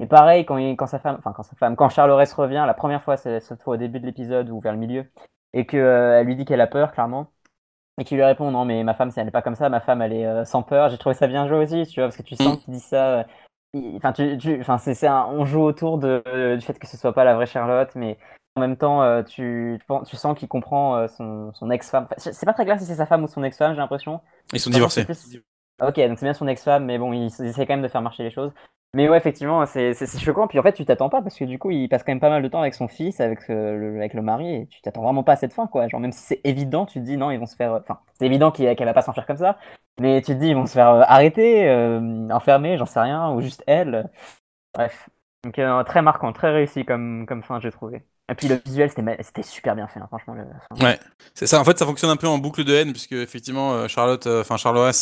[0.00, 3.02] Et pareil, quand, quand sa femme, enfin quand sa femme, quand Charles revient, la première
[3.02, 5.06] fois, c'est cette fois au début de l'épisode ou vers le milieu,
[5.52, 7.28] et que elle lui dit qu'elle a peur, clairement,
[7.98, 10.02] et qu'il lui répond non mais ma femme, elle n'est pas comme ça, ma femme,
[10.02, 10.88] elle est sans peur.
[10.90, 12.58] J'ai trouvé ça bien joué aussi, tu vois, parce que tu sens mm.
[12.60, 13.26] qu'il dit ça.
[13.96, 17.24] Enfin, tu, tu, enfin, c'est, on joue autour de, du fait que ce soit pas
[17.24, 18.18] la vraie Charlotte, mais
[18.56, 22.06] en même temps, euh, tu, tu sens qu'il comprend euh, son, son ex-femme.
[22.16, 24.20] c'est pas très clair si c'est sa femme ou son ex-femme, j'ai l'impression.
[24.52, 25.06] Ils sont divorcés.
[25.80, 28.24] Ok, donc c'est bien son ex-femme, mais bon, il, essaie quand même de faire marcher
[28.24, 28.52] les choses.
[28.94, 30.48] Mais ouais, effectivement, c'est choquant.
[30.48, 32.30] Puis en fait, tu t'attends pas parce que du coup, il passe quand même pas
[32.30, 35.02] mal de temps avec son fils, avec, euh, le, avec le mari, et tu t'attends
[35.02, 35.88] vraiment pas à cette fin, quoi.
[35.88, 37.72] Genre, même si c'est évident, tu te dis non, ils vont se faire.
[37.72, 39.58] Enfin, c'est évident qu'elle va pas s'enfuir comme ça,
[40.00, 41.70] mais tu te dis ils vont se faire arrêter,
[42.30, 44.10] enfermer, j'en sais rien, ou juste elle.
[44.74, 45.08] Bref.
[45.44, 48.02] Donc, très marquant, très réussi comme, comme fin, j'ai trouvé.
[48.30, 50.36] Et puis le visuel, c'était super bien fait, hein, franchement.
[50.80, 50.98] Ouais,
[51.34, 51.60] c'est ça.
[51.60, 54.42] En fait, ça fonctionne un peu en boucle de haine, puisque effectivement, euh, Charlotte, euh,
[54.42, 54.92] enfin Charles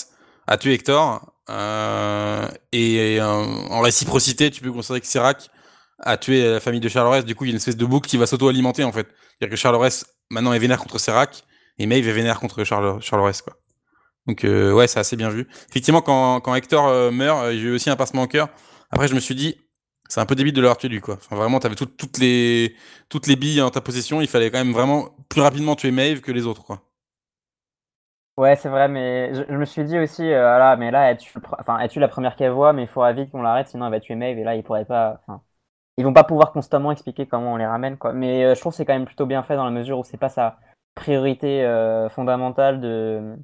[0.47, 5.51] a tué Hector, euh, et en réciprocité, tu peux considérer que Serac
[6.01, 8.09] a tué la famille de Charles Du coup, il y a une espèce de boucle
[8.09, 9.07] qui va s'auto-alimenter en fait.
[9.39, 9.91] C'est-à-dire que Charles
[10.31, 11.45] maintenant est vénère contre Serac,
[11.79, 13.55] et Maeve est vénère contre Charles quoi.
[14.27, 15.47] Donc ouais, c'est assez bien vu.
[15.71, 18.49] Effectivement, quand, quand Hector meurt, j'ai eu aussi un passement au cœur.
[18.91, 19.57] Après, je me suis dit,
[20.09, 21.15] c'est un peu débile de l'avoir tué lui quoi.
[21.17, 22.75] Enfin, vraiment, t'avais avais toutes les
[23.09, 26.21] toutes les billes en ta possession, il fallait quand même vraiment plus rapidement tuer Maeve
[26.21, 26.83] que les autres quoi.
[28.37, 31.87] Ouais, c'est vrai, mais je, me suis dit aussi, euh, mais là, elle tue, enfin,
[31.89, 34.15] tue la première qu'elle voit, mais il faudra vite qu'on l'arrête, sinon elle va tuer
[34.15, 35.43] Maeve, et là, ils pourraient pas, enfin,
[35.99, 38.13] ils vont pas pouvoir constamment expliquer comment on les ramène, quoi.
[38.13, 40.05] Mais euh, je trouve que c'est quand même plutôt bien fait dans la mesure où
[40.05, 40.59] c'est pas sa
[40.95, 43.37] priorité euh, fondamentale de,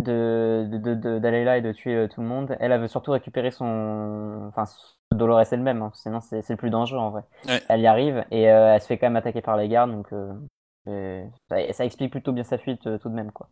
[0.00, 2.56] de, d'aller là et de tuer tout le monde.
[2.60, 4.64] Elle, elle veut surtout récupérer son, enfin,
[5.12, 7.22] Dolores elle-même, hein, sinon c'est le plus dangereux en vrai.
[7.68, 10.12] Elle y arrive et euh, elle se fait quand même attaquer par les gardes, donc
[10.88, 13.32] euh, ça, explique plutôt bien sa fuite euh, tout de même.
[13.32, 13.48] quoi.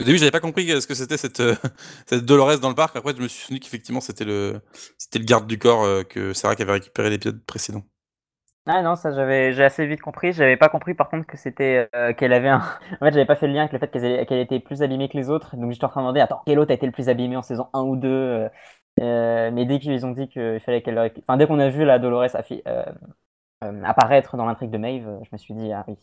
[0.00, 1.42] Au début, j'avais pas compris ce que c'était cette,
[2.06, 2.96] cette Dolores dans le parc.
[2.96, 4.60] Après, je me suis souvenu qu'effectivement, c'était le,
[4.98, 7.84] c'était le garde du corps que Sarah qui avait récupéré l'épisode précédent.
[8.66, 10.32] Ah non, ça j'avais j'ai assez vite compris.
[10.32, 12.58] J'avais pas compris par contre que c'était euh, qu'elle avait un.
[13.00, 15.16] en fait, j'avais pas fait le lien avec le fait qu'elle était plus abîmée que
[15.16, 15.56] les autres.
[15.56, 17.42] Donc j'étais en train de demander, attends, quel autre a été le plus abîmé en
[17.42, 18.48] saison 1 ou 2 euh,
[19.00, 20.98] euh, Mais dès qu'ils ont dit qu'il fallait qu'elle.
[20.98, 22.28] Enfin, dès qu'on a vu la Dolores
[23.84, 25.96] apparaître dans l'intrigue de Maeve, je me suis dit, ah oui,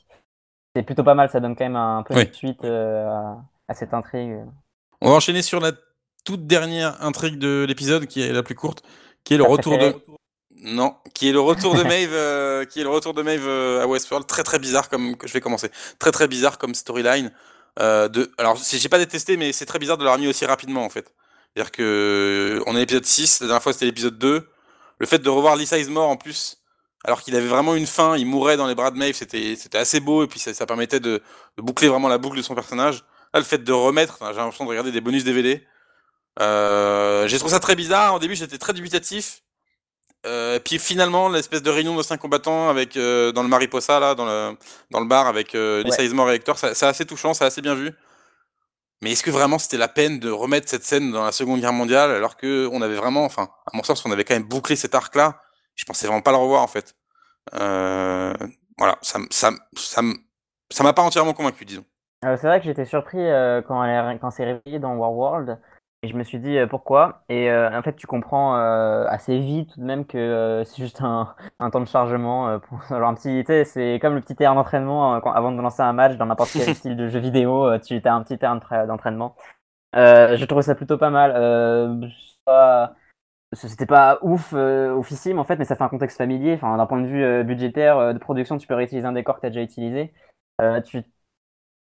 [0.76, 1.30] c'est plutôt pas mal.
[1.30, 3.38] Ça donne quand même un peu de suite à,
[3.74, 4.38] cette intrigue.
[5.02, 5.72] On va enchaîner sur la
[6.26, 8.84] toute dernière intrigue de l'épisode, qui est la plus courte,
[9.24, 9.96] qui est le retour de.
[10.64, 13.84] Non, qui est le retour de Maeve, euh, qui est le retour de Maeve euh,
[13.84, 17.32] à Westworld, très très bizarre comme je vais commencer, très très bizarre comme storyline.
[17.80, 20.84] Euh, de, alors j'ai pas détesté, mais c'est très bizarre de l'avoir mis aussi rapidement
[20.84, 21.14] en fait.
[21.54, 24.50] C'est-à-dire que on est à l'épisode 6, la dernière fois c'était l'épisode 2.
[25.00, 26.58] Le fait de revoir Lisa Ismore en plus,
[27.06, 29.78] alors qu'il avait vraiment une fin, il mourait dans les bras de Maeve, c'était c'était
[29.78, 31.22] assez beau et puis ça, ça permettait de,
[31.58, 33.06] de, boucler vraiment la boucle de son personnage.
[33.34, 35.66] Là, le fait de remettre, j'ai l'impression de regarder des bonus DVD.
[36.40, 38.16] Euh, j'ai trouvé ça très bizarre.
[38.16, 39.42] Au début, j'étais très dubitatif.
[40.26, 44.16] Euh, puis finalement, l'espèce de réunion de cinq combattants avec euh, dans le Mariposa là,
[44.16, 44.58] dans le
[44.90, 47.76] dans le bar avec euh, Lisa Ismore et Hector, c'est assez touchant, c'est assez bien
[47.76, 47.94] vu.
[49.02, 51.74] Mais est-ce que vraiment c'était la peine de remettre cette scène dans la Seconde Guerre
[51.74, 54.76] mondiale alors que on avait vraiment, enfin, à mon sens, on avait quand même bouclé
[54.76, 55.42] cet arc-là?
[55.76, 56.96] Je pensais vraiment pas le revoir en fait.
[57.54, 60.02] Voilà, ça ça ça
[60.72, 61.86] ça m'a pas entièrement convaincu, disons.
[62.24, 63.20] C'est vrai que j'étais surpris
[63.68, 65.60] quand elle quand c'est réveillé dans War World
[66.04, 67.24] et je me suis dit pourquoi?
[67.28, 71.70] Et en fait, tu comprends assez vite tout de même que c'est juste un, un,
[71.70, 72.60] temps de chargement.
[72.60, 76.26] pour, un petit, c'est comme le petit terrain d'entraînement avant de lancer un match dans
[76.26, 77.78] n'importe quel style de jeu vidéo.
[77.80, 79.36] Tu as un petit terrain d'entraînement.
[79.94, 82.10] je trouve ça plutôt pas mal.
[83.54, 86.54] c'était pas ouf, oufissime en fait, mais ça fait un contexte familier.
[86.54, 89.48] Enfin, d'un point de vue budgétaire, de production, tu peux réutiliser un décor que tu
[89.48, 90.14] as déjà utilisé.
[90.86, 91.04] tu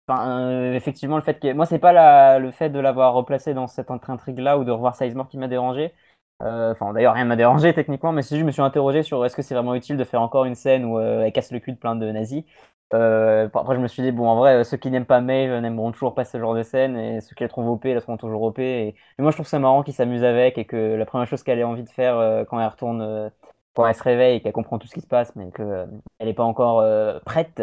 [0.06, 2.38] Enfin, euh, effectivement, le fait que moi, c'est pas la...
[2.38, 5.94] le fait de l'avoir replacé dans cette intrigue-là ou de revoir Sizemore qui m'a dérangé.
[6.42, 9.36] Euh, enfin, d'ailleurs, rien m'a dérangé techniquement, mais juste je me suis interrogé sur est-ce
[9.36, 11.72] que c'est vraiment utile de faire encore une scène où euh, elle casse le cul
[11.72, 12.44] de plein de nazis?
[12.92, 16.14] après, je me suis dit bon, en vrai, ceux qui n'aiment pas Maeve n'aimeront toujours
[16.14, 18.58] pas ce genre de scène, et ceux qui la trouvent OP la trouveront toujours OP.
[18.60, 18.94] Et...
[19.18, 21.58] Mais moi, je trouve ça marrant qu'ils s'amusent avec et que la première chose qu'elle
[21.58, 23.32] ait envie de faire quand elle retourne,
[23.74, 25.88] quand elle se réveille et qu'elle comprend tout ce qui se passe, mais qu'elle
[26.20, 26.84] n'est pas encore
[27.24, 27.62] prête,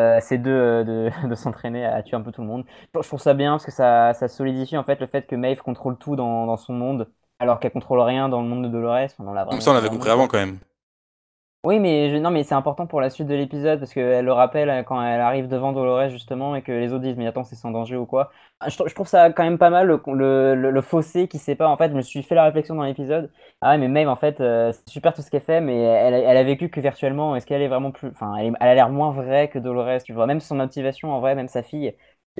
[0.00, 2.64] euh, c'est de, euh, de, s'entraîner à tuer un peu tout le monde.
[2.94, 5.62] Je trouve ça bien parce que ça, ça solidifie en fait le fait que Maeve
[5.62, 9.08] contrôle tout dans, dans son monde alors qu'elle contrôle rien dans le monde de Dolores.
[9.18, 10.58] On ça, on l'avait compris avant quand même.
[11.66, 14.70] Oui, mais non, mais c'est important pour la suite de l'épisode parce qu'elle le rappelle
[14.70, 17.56] euh, quand elle arrive devant Dolores justement et que les autres disent mais attends c'est
[17.56, 18.30] sans danger ou quoi.
[18.60, 21.66] Ah, je, trouve ça quand même pas mal le, le, fossé qui pas.
[21.68, 23.32] En fait, je me suis fait la réflexion dans l'épisode.
[23.62, 26.36] Ah mais Maeve en fait euh, c'est super tout ce qu'elle fait, mais elle, elle,
[26.36, 27.34] a vécu que virtuellement.
[27.34, 30.04] Est-ce qu'elle est vraiment plus, enfin, elle, elle a l'air moins vraie que Dolores.
[30.04, 31.96] Tu vois, même son motivation en vrai, même sa fille,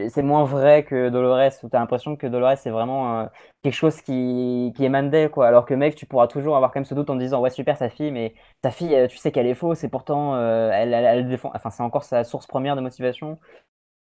[0.08, 3.26] c'est moins vrai que Dolores, où tu as l'impression que Dolores c'est vraiment euh,
[3.62, 5.46] quelque chose qui, émane d'elle, quoi.
[5.48, 7.76] Alors que mec, tu pourras toujours avoir quand même ce doute en disant ouais super
[7.76, 11.28] sa fille, mais ta fille, euh, tu sais qu'elle est fausse et pourtant euh, elle,
[11.28, 13.38] défend, enfin c'est encore sa source première de motivation.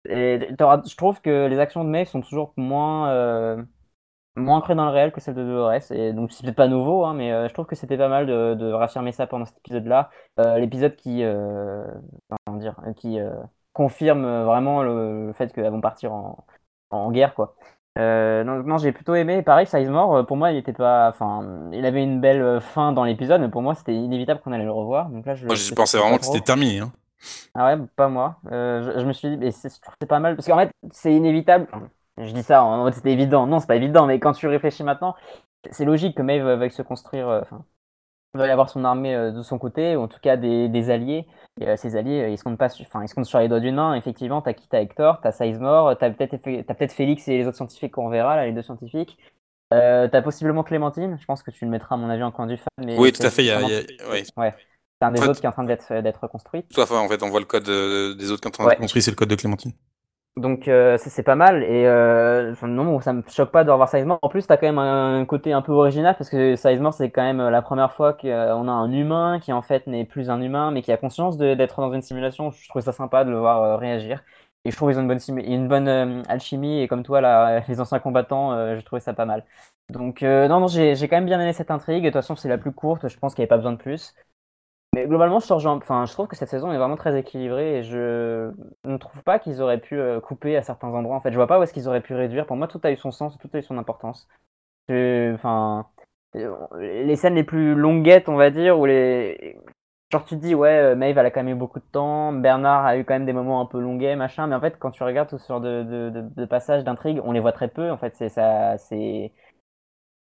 [0.06, 3.66] Je trouve que les actions de Maeve sont toujours moins
[4.38, 7.04] moins ancrées dans le réel que celles de Dolores, et donc c'est peut-être pas nouveau,
[7.06, 10.10] hein, mais je trouve que c'était pas mal de, de réaffirmer ça pendant cet épisode-là,
[10.58, 11.22] l'épisode qui,
[12.46, 13.20] comment dire, qui
[13.74, 16.46] confirme euh, vraiment le, fait qu'elles vont partir en,
[16.90, 17.56] en guerre, quoi.
[17.98, 19.42] Euh, non, j'ai plutôt aimé.
[19.42, 21.10] Pareil, Sizemore, euh, pour moi, il était pas.
[21.10, 24.64] Enfin, il avait une belle fin dans l'épisode, mais pour moi, c'était inévitable qu'on allait
[24.64, 25.10] le revoir.
[25.10, 26.80] Donc là, je, moi, je pensais vraiment que c'était terminé.
[26.80, 26.92] Hein.
[27.54, 28.38] Ah ouais, pas moi.
[28.50, 29.72] je, me suis dit, mais c'est
[30.08, 31.68] pas mal parce qu'en fait, c'est inévitable.
[32.18, 33.46] je dis ça en mode c'était évident.
[33.46, 35.16] Non, c'est pas évident, mais quand tu réfléchis maintenant,
[35.70, 37.28] c'est logique que Maeve veuille se construire.
[37.28, 37.64] Enfin,
[38.36, 41.26] il avoir son armée de son côté, ou en tout cas des, des alliés.
[41.60, 43.50] Et euh, ces alliés, euh, ils se comptent pas, enfin, ils se comptent sur les
[43.50, 43.94] doigts d'une main.
[43.96, 47.92] Effectivement, t'as qui T'as Hector, t'as Sizemore, t'as peut-être peut Félix et les autres scientifiques
[47.92, 49.18] qu'on verra là, les deux scientifiques.
[49.74, 51.18] Euh, t'as possiblement Clémentine.
[51.20, 52.68] Je pense que tu le mettras à mon avis en coin du fan.
[52.86, 53.44] Mais oui, tout à fait.
[53.44, 54.24] Il y a, ouais.
[54.24, 56.64] C'est un des autres qui est en train d'être construit.
[56.64, 56.96] Tout à fait.
[56.96, 59.02] En fait, on voit le code des autres qui sont en train d'être construit.
[59.02, 59.74] C'est le code de Clémentine.
[60.38, 64.18] Donc euh, c'est pas mal et euh, non ça me choque pas de revoir Sizemore.
[64.22, 67.22] En plus t'as quand même un, côté un peu original parce que Sizemore c'est quand
[67.22, 70.72] même la première fois qu'on a un humain qui en fait n'est plus un humain
[70.72, 72.50] mais qui a conscience d'être dans une simulation.
[72.52, 74.24] Je trouve ça sympa de le voir euh, réagir
[74.64, 77.60] et je trouve qu'ils ont une bonne, une bonne euh, alchimie et comme toi là
[77.68, 79.46] les anciens combattants euh, j'ai trouvé ça pas mal.
[79.90, 82.04] Donc non non j'ai quand même bien aimé cette intrigue.
[82.04, 83.10] De toute façon c'est la plus courte.
[83.10, 84.14] Je pense qu'il n'y avait pas besoin de plus.
[84.94, 88.52] Mais globalement, je, trouve que cette saison est vraiment très équilibrée et je
[88.84, 91.16] ne trouve pas qu'ils auraient pu euh, couper à certains endroits.
[91.16, 92.46] En fait, je vois pas où est-ce qu'ils auraient pu réduire.
[92.46, 94.28] Pour moi, tout a eu son sens, tout a eu son importance.
[94.90, 95.88] Enfin,
[96.34, 98.76] les scènes les plus longuettes, on va dire,
[100.12, 102.34] Genre, tu te dis, ouais, Maeve, elle a quand même eu beaucoup de temps.
[102.34, 104.46] Bernard a eu quand même des moments un peu longuets, machin.
[104.48, 107.40] Mais en fait, quand tu regardes tout ce genre de, de, passages, d'intrigues, on les
[107.40, 107.90] voit très peu.
[107.90, 109.32] En fait, c'est ça, c'est.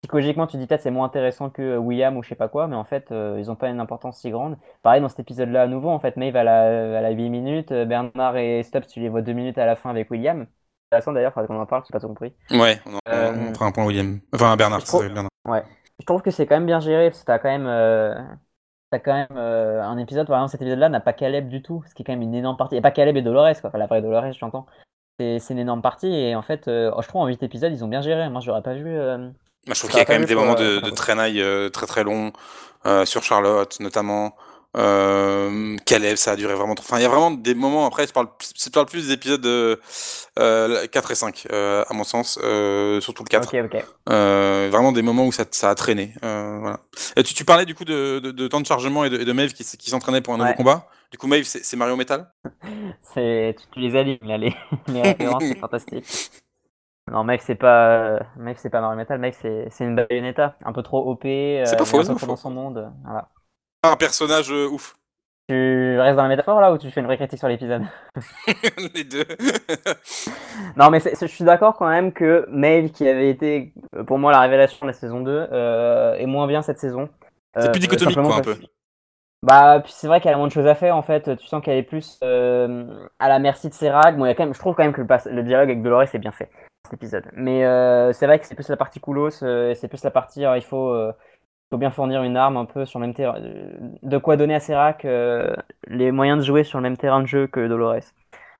[0.01, 2.75] Psychologiquement, tu dis peut-être c'est moins intéressant que William ou je sais pas quoi, mais
[2.75, 4.57] en fait, ils ont pas une importance si grande.
[4.81, 7.73] Pareil dans cet épisode-là, à nouveau, en fait, Maeve, elle a, elle a 8 minutes.
[7.73, 10.47] Bernard et Stubbs, tu les vois 2 minutes à la fin avec William
[10.89, 12.33] intéressant d'ailleurs, faudrait qu'on en parle, j'ai pas tout compris.
[12.51, 14.19] Ouais, on, euh, fera un point William.
[14.33, 15.29] Enfin, Bernard, je Bernard.
[15.47, 15.63] Ouais.
[15.99, 18.15] Je trouve que c'est quand même bien géré, parce que t'as quand même, euh...
[18.91, 21.83] as quand même euh, un épisode, par exemple, cet épisode-là n'a pas Caleb du tout,
[21.88, 22.75] ce qui est quand même une énorme partie.
[22.75, 23.69] Et pas Caleb et Dolores, quoi.
[23.69, 24.65] Enfin, la vraie Dolores, j'entends.
[25.19, 27.83] C'est une énorme partie, et en fait, euh, oh, je trouve en 8 épisodes, ils
[27.83, 28.29] ont bien géré.
[28.29, 28.97] Moi, j'aurais pas vu.
[29.69, 32.03] Moi, je trouve qu'il y a quand même des moments de, de traînaille très très
[32.03, 32.34] longs,
[33.05, 34.36] sur Charlotte notamment.
[34.77, 36.86] Euh, Caleb, ça a duré vraiment trop.
[36.86, 37.88] Enfin, il y a vraiment des moments.
[37.88, 39.79] Après, je parle, je parle plus des épisodes de,
[40.38, 43.47] euh, 4 et 5, euh, à mon sens, euh, surtout le 4.
[43.47, 43.84] Okay, okay.
[44.10, 46.13] Euh, vraiment des moments où ça, ça a traîné.
[46.23, 46.79] Euh, voilà.
[47.15, 49.25] Et tu, tu, parlais du coup de, de, de, temps de chargement et de, et
[49.25, 50.88] de Maeve qui, qui s'entraînait pour un nouveau combat.
[51.12, 52.32] Du coup, Maeve, c'est Mario Metal?
[53.15, 54.55] C'est tu, tu, les allumes là, les,
[54.88, 56.05] les références, c'est fantastique.
[57.12, 59.19] Non, Maeve, c'est pas, Maeve, c'est pas Mario Metal.
[59.19, 61.24] Maeve, c'est une Bayonetta, un peu trop OP.
[61.24, 62.91] C'est pas faux, un peu trop dans son monde.
[63.04, 63.30] Voilà
[63.84, 64.95] un personnage euh, ouf.
[65.48, 67.84] Tu restes dans la métaphore là ou tu fais une vraie critique sur l'épisode?
[68.93, 69.26] Les deux.
[70.76, 74.32] non mais je suis d'accord quand même que Maeve qui avait été euh, pour moi
[74.32, 77.10] la révélation de la saison 2 euh, est moins bien cette saison.
[77.60, 78.58] C'est plus dichotomique quoi un peu.
[79.41, 81.36] Bah c'est vrai qu'elle a moins de choses à faire en fait.
[81.38, 84.17] Tu sens qu'elle est plus à la merci de Serac.
[84.17, 86.13] Bon, y a quand même, je trouve quand même que le, le dialogue avec Dolores
[86.13, 86.50] est bien fait
[86.86, 87.30] cet épisode.
[87.34, 87.62] Mais
[88.13, 90.96] c'est vrai que c'est plus la partie coolos, c'est plus la partie il faut
[91.70, 93.39] faut bien fournir une arme un peu sur le même terrain.
[94.04, 95.56] De quoi donner à Serac euh,
[95.88, 98.13] les moyens de jouer sur le même terrain de jeu que Dolores.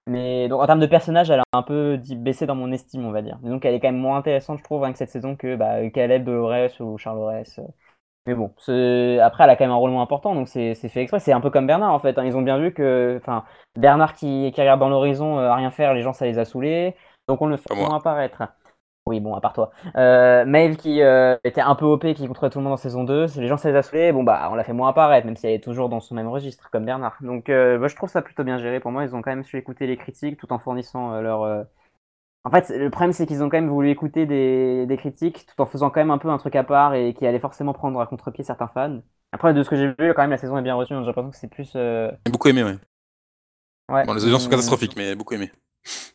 [0.08, 3.12] Mais donc en termes de personnage, elle a un peu baissé dans mon estime, on
[3.12, 3.38] va dire.
[3.44, 6.24] donc elle est quand même moins intéressante, je trouve, avec cette saison que bah, Caleb,
[6.24, 7.44] Dolores ou Charles
[8.26, 8.48] Mais bon,
[9.22, 11.20] après, elle a quand même un rôle moins important, donc c'est fait exprès.
[11.20, 12.18] C'est un peu comme Bernard, en fait.
[12.18, 12.26] Hein.
[12.26, 13.22] Ils ont bien vu que,
[13.78, 16.96] Bernard qui, regarde dans l'horizon euh, rien faire, les gens, ça les a saoulés.
[17.30, 18.42] Donc on le fait moins apparaître.
[19.06, 19.72] Oui, bon, à part toi.
[19.96, 23.04] Euh, Maeve qui euh, était un peu OP, qui contrôlait tout le monde en saison
[23.04, 23.28] 2.
[23.38, 25.63] Les gens s'est les bon, bah, on l'a fait moins apparaître, même si elle est
[25.63, 27.18] toujours dans son même registre, comme Bernard.
[27.22, 28.80] Donc, euh, je trouve ça plutôt bien géré.
[28.80, 31.65] Pour moi, ils ont quand même su écouter les critiques tout en fournissant euh, leur.
[32.44, 35.62] En fait, le problème, c'est qu'ils ont quand même voulu écouter des, des, critiques tout
[35.62, 38.00] en faisant quand même un peu un truc à part et qui allait forcément prendre
[38.00, 39.02] à contre-pied certains fans.
[39.32, 40.94] Après, de ce que j'ai vu, quand même, la saison est bien reçue.
[40.94, 41.72] J'ai l'impression que c'est plus.
[41.74, 42.78] J'ai beaucoup aimé, ouais.
[43.89, 44.06] ouais.
[44.06, 45.52] Bon, les audiences sont catastrophiques, mais beaucoup aimé.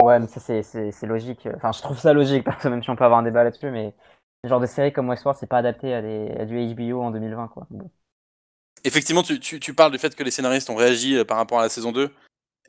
[0.03, 1.49] Ouais, mais ça, c'est logique.
[1.57, 3.71] Enfin, je trouve ça logique, parce que même si on peut avoir un débat là-dessus,
[3.71, 3.95] mais
[4.43, 7.11] le genre de série comme Westworld, c'est pas adapté à, des, à, du HBO en
[7.11, 7.67] 2020, quoi.
[8.85, 11.61] Effectivement, tu, tu, tu, parles du fait que les scénaristes ont réagi euh, par rapport
[11.61, 12.11] à la saison 2.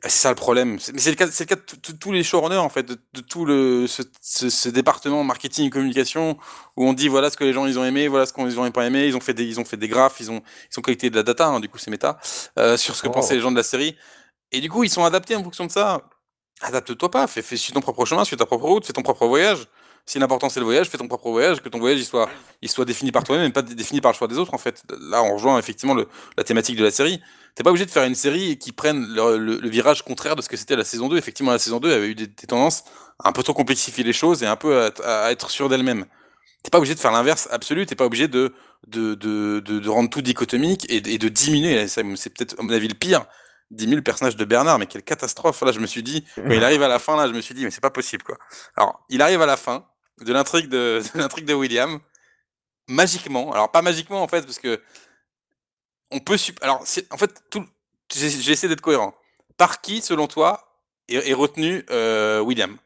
[0.02, 0.78] C'est ça le problème.
[0.92, 3.44] Mais c'est le cas, c'est le cas de tous les showrunners, en fait, de, tout
[3.44, 6.38] le, ce, ce, département marketing et communication,
[6.76, 8.70] où on dit voilà ce que les gens ils ont aimé, voilà ce qu'ils ont
[8.70, 10.82] pas aimé, ils ont fait des, ils ont fait des graphes, ils ont, ils ont
[10.82, 12.18] collecté de la data, hein, du coup c'est méta,
[12.58, 13.12] euh, sur ce que oh.
[13.12, 13.96] pensaient les gens de la série.
[14.52, 16.02] Et du coup, ils sont adaptés en fonction de ça.
[16.62, 19.26] Adapte-toi pas, fais, fais, suis ton propre chemin, suis ta propre route, fais ton propre
[19.26, 19.66] voyage.
[20.06, 22.30] Si l'important c'est le voyage, fais ton propre voyage, que ton voyage il soit,
[22.62, 24.84] il soit défini par toi-même et pas défini par le choix des autres en fait.
[25.00, 27.20] Là, on rejoint effectivement le, la thématique de la série.
[27.56, 30.48] T'es pas obligé de faire une série qui prenne le, le, virage contraire de ce
[30.48, 31.16] que c'était la saison 2.
[31.16, 32.84] Effectivement, la saison 2 avait eu des, tendances
[33.18, 36.06] à un peu trop complexifier les choses et un peu à, être sûr d'elle-même.
[36.62, 38.54] T'es pas obligé de faire l'inverse absolu, t'es pas obligé de,
[38.86, 41.88] de, de, de, rendre tout dichotomique et, et de diminuer.
[41.88, 43.26] C'est peut-être, à mon avis, le pire
[43.70, 45.60] 10 000 personnages de Bernard, mais quelle catastrophe.
[45.62, 47.54] Là, je me suis dit, quand il arrive à la fin, là, je me suis
[47.54, 48.38] dit, mais c'est pas possible, quoi.
[48.76, 49.86] Alors, il arrive à la fin
[50.20, 51.98] de l'intrigue de, de l'intrigue de William,
[52.88, 53.52] magiquement.
[53.52, 54.80] Alors, pas magiquement, en fait, parce que
[56.10, 57.66] on peut, alors, en fait, tout,
[58.14, 59.14] j'ai essayé d'être cohérent.
[59.56, 60.66] Par qui, selon toi,
[61.08, 62.76] est, retenu euh, William?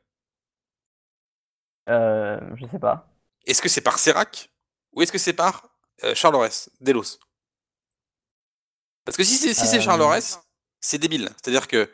[1.88, 3.06] Euh, Je sais pas.
[3.46, 4.50] Est-ce que c'est par Serac
[4.92, 5.68] ou est-ce que c'est par
[6.04, 6.48] euh, Charles
[6.80, 7.18] Delos?
[9.04, 10.22] Parce que si c'est si Charles
[10.80, 11.30] c'est débile.
[11.42, 11.90] C'est-à-dire que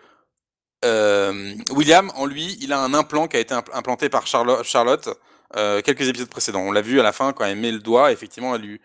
[1.70, 5.08] William, en lui, il a un implant qui a été implanté par Charlotte,
[5.56, 6.60] euh, quelques épisodes précédents.
[6.60, 8.80] On l'a vu à la fin quand elle met le doigt, effectivement, elle lui,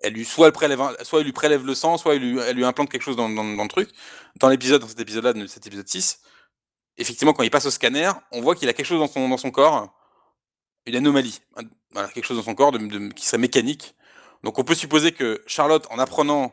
[0.00, 2.56] elle lui soit elle prélève, soit elle lui prélève le sang, soit elle lui, elle
[2.56, 3.90] lui implante quelque chose dans, dans, dans le truc.
[4.36, 6.20] Dans l'épisode, dans cet épisode-là, cet épisode 6,
[6.98, 9.36] effectivement, quand il passe au scanner, on voit qu'il a quelque chose dans son, dans
[9.36, 9.92] son corps,
[10.86, 11.40] une anomalie,
[12.14, 12.72] quelque chose dans son corps
[13.16, 13.94] qui serait mécanique.
[14.44, 16.52] Donc on peut supposer que Charlotte, en apprenant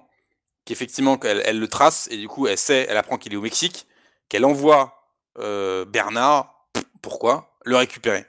[0.65, 3.87] qu'effectivement elle, le trace et du coup elle sait, elle apprend qu'il est au Mexique,
[4.29, 6.67] qu'elle envoie euh, Bernard,
[7.01, 8.25] pourquoi, le récupérer.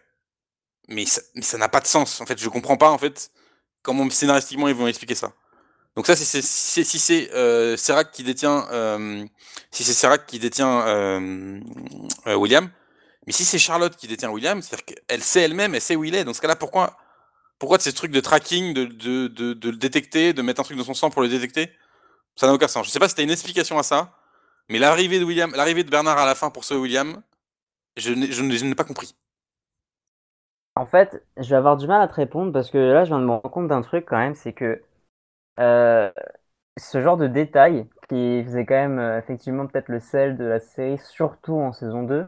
[0.88, 2.20] Mais ça, n'a pas de sens.
[2.20, 3.30] En fait, je comprends pas en fait
[3.82, 5.32] comment scénaristiquement ils vont expliquer ça.
[5.96, 9.24] Donc ça, c'est si c'est euh, Serac qui détient, euh,
[9.70, 11.60] si c'est Serac qui détient euh,
[12.26, 12.70] euh, William,
[13.26, 16.14] mais si c'est Charlotte qui détient William, c'est-à-dire qu'elle sait elle-même, elle sait où il
[16.14, 16.24] est.
[16.24, 16.96] Dans ce cas-là, pourquoi,
[17.58, 20.64] pourquoi de ces trucs de tracking, de, de, de, de le détecter, de mettre un
[20.64, 21.70] truc dans son sang pour le détecter?
[22.36, 22.86] Ça n'a aucun sens.
[22.86, 24.12] Je sais pas si tu as une explication à ça,
[24.68, 27.22] mais l'arrivée de William, l'arrivée de Bernard à la fin pour ce William,
[27.96, 28.12] je
[28.64, 29.14] n'ai pas compris.
[30.74, 33.18] En fait, je vais avoir du mal à te répondre parce que là, je viens
[33.18, 34.82] de me rendre compte d'un truc quand même, c'est que
[35.60, 36.10] euh,
[36.78, 40.60] ce genre de détail qui faisait quand même euh, effectivement peut-être le sel de la
[40.60, 42.26] série, surtout en saison 2,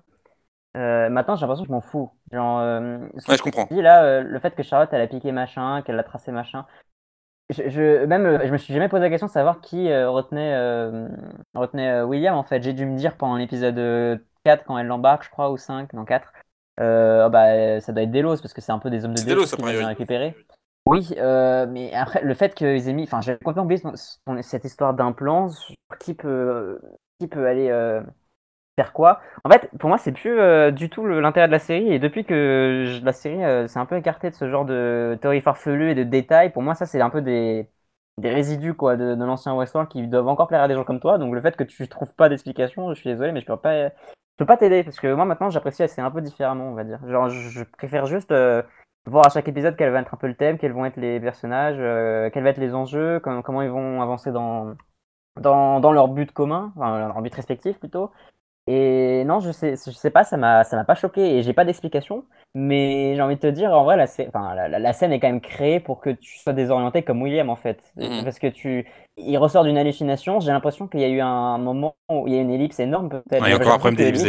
[0.76, 2.10] euh, maintenant j'ai l'impression que je m'en fous.
[2.32, 2.58] Genre,
[3.28, 3.66] ouais, je comprends.
[3.70, 6.66] Dis là, le fait que Charlotte elle a piqué machin, qu'elle a tracé machin,
[7.50, 10.56] je, même je me suis jamais posé la question de savoir qui retenait,
[11.54, 12.62] retenait William en fait.
[12.62, 16.04] J'ai dû me dire pendant l'épisode 4 quand elle l'embarque, je crois, ou 5, dans
[16.04, 16.32] 4.
[16.80, 19.46] Euh, bah, ça doit être Delos parce que c'est un peu des hommes de Delos
[19.46, 20.36] qui vont récupérer.
[20.86, 23.04] Oui, euh, mais après, le fait qu'ils aient mis.
[23.04, 23.80] Enfin, j'ai complètement oublié
[24.42, 25.48] cette histoire d'un plan.
[26.00, 26.80] Qui peut,
[27.18, 28.02] qui peut aller euh,
[28.76, 31.92] faire quoi En fait, pour moi, c'est plus euh, du tout l'intérêt de la série.
[31.92, 35.90] Et depuis que la série s'est un peu écartée de ce genre de théorie farfelue
[35.90, 37.68] et de détails, pour moi, ça, c'est un peu des,
[38.18, 41.18] des résidus quoi, de, l'ancien Westworld qui doivent encore plaire à des gens comme toi.
[41.18, 43.90] Donc, le fait que tu trouves pas d'explication, je suis désolé, mais je peux pas
[44.36, 47.00] peux pas t'aider parce que moi maintenant j'apprécie assez un peu différemment, on va dire.
[47.08, 48.62] Genre, je préfère juste euh,
[49.06, 51.20] voir à chaque épisode quel va être un peu le thème, quels vont être les
[51.20, 54.74] personnages, euh, quels vont être les enjeux, comment ils vont avancer dans,
[55.40, 58.10] dans, dans leur but commun, enfin leur but respectif plutôt.
[58.66, 61.52] Et non, je sais, je sais pas, ça m'a, ça m'a pas choqué et j'ai
[61.52, 62.24] pas d'explication.
[62.54, 65.40] Mais j'ai envie de te dire, en vrai, la, enfin, la, scène est quand même
[65.40, 68.24] créée pour que tu sois désorienté comme William en fait, mhm.
[68.24, 70.40] parce que tu, il ressort d'une hallucination.
[70.40, 73.08] J'ai l'impression qu'il y a eu un moment où il y a une ellipse énorme
[73.10, 73.44] peut-être.
[73.44, 74.24] il y a encore un problème d'ellipse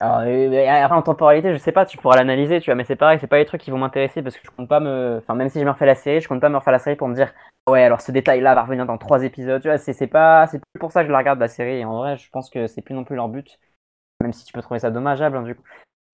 [0.00, 3.18] alors, après, en temporalité, je sais pas, tu pourras l'analyser, tu vois, mais c'est pareil,
[3.20, 5.16] c'est pas les trucs qui vont m'intéresser parce que je compte pas me.
[5.18, 6.94] Enfin, même si je me refais la série, je compte pas me refaire la série
[6.94, 7.32] pour me dire,
[7.68, 10.46] ouais, alors ce détail-là va revenir dans trois épisodes, tu vois, c'est pas.
[10.46, 12.48] C'est plus pour ça que je la regarde la série, et en vrai, je pense
[12.48, 13.58] que c'est plus non plus leur but,
[14.20, 15.62] même si tu peux trouver ça dommageable, hein, du coup.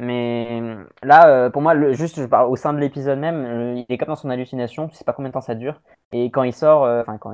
[0.00, 0.60] Mais
[1.02, 4.30] là, euh, pour moi, juste au sein de l'épisode même, il est comme dans son
[4.30, 5.80] hallucination, tu sais pas combien de temps ça dure.
[6.12, 7.32] Et quand il sort, euh, enfin, quand,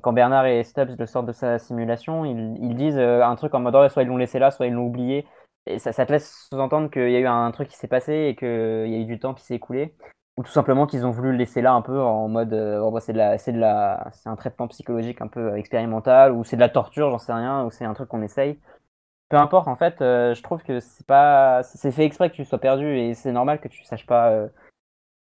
[0.00, 3.54] quand Bernard et Stubbs le sortent de sa simulation, ils, ils disent euh, un truc
[3.54, 5.26] en mode, oh, soit ils l'ont laissé là, soit ils l'ont oublié
[5.68, 8.36] et ça, te laisse sous-entendre qu'il y a eu un truc qui s'est passé et
[8.36, 9.94] qu'il y a eu du temps qui s'est écoulé.
[10.36, 13.12] Ou tout simplement qu'ils ont voulu le laisser là un peu en mode euh, c'est
[13.12, 16.60] de la c'est de la c'est un traitement psychologique un peu expérimental ou c'est de
[16.60, 18.56] la torture j'en sais rien ou c'est un truc qu'on essaye.
[19.30, 22.44] Peu importe en fait euh, je trouve que c'est pas c'est fait exprès que tu
[22.44, 24.46] sois perdu et c'est normal que tu saches pas euh,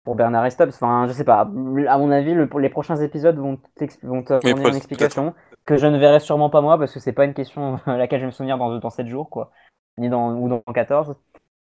[0.05, 0.69] pour Bernard et Stubbs.
[0.75, 1.41] Enfin je sais pas.
[1.41, 3.59] À mon avis les prochains épisodes vont
[4.03, 7.13] vont te donner une explication que je ne verrai sûrement pas moi parce que c'est
[7.13, 9.53] pas une question à laquelle je vais me souvenir dans dans 7 jours quoi
[9.99, 11.15] ni dans, ou dans 14.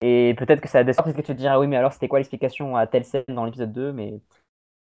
[0.02, 2.08] Et peut-être que ça a des parce que tu te diras, oui, mais alors c'était
[2.08, 4.20] quoi l'explication à telle scène dans l'épisode 2 Mais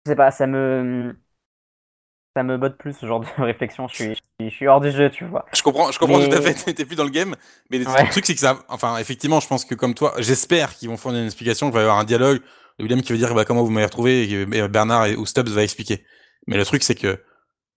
[0.04, 1.16] je sais pas, ça me.
[2.36, 3.88] Ça me botte plus ce genre de réflexion.
[3.88, 5.46] Je suis, je suis hors du jeu, tu vois.
[5.54, 6.74] Je comprends, je comprends tout à fait.
[6.74, 7.34] T'es plus dans le game.
[7.70, 8.58] Mais le truc, c'est que ça.
[8.68, 11.80] Enfin, effectivement, je pense que comme toi, j'espère qu'ils vont fournir une explication, qu'il va
[11.80, 12.40] y avoir un dialogue.
[12.78, 15.62] William qui va dire bah, comment vous m'avez retrouvé et Bernard et, ou Stubbs va
[15.62, 16.04] expliquer.
[16.46, 17.22] Mais le truc, c'est que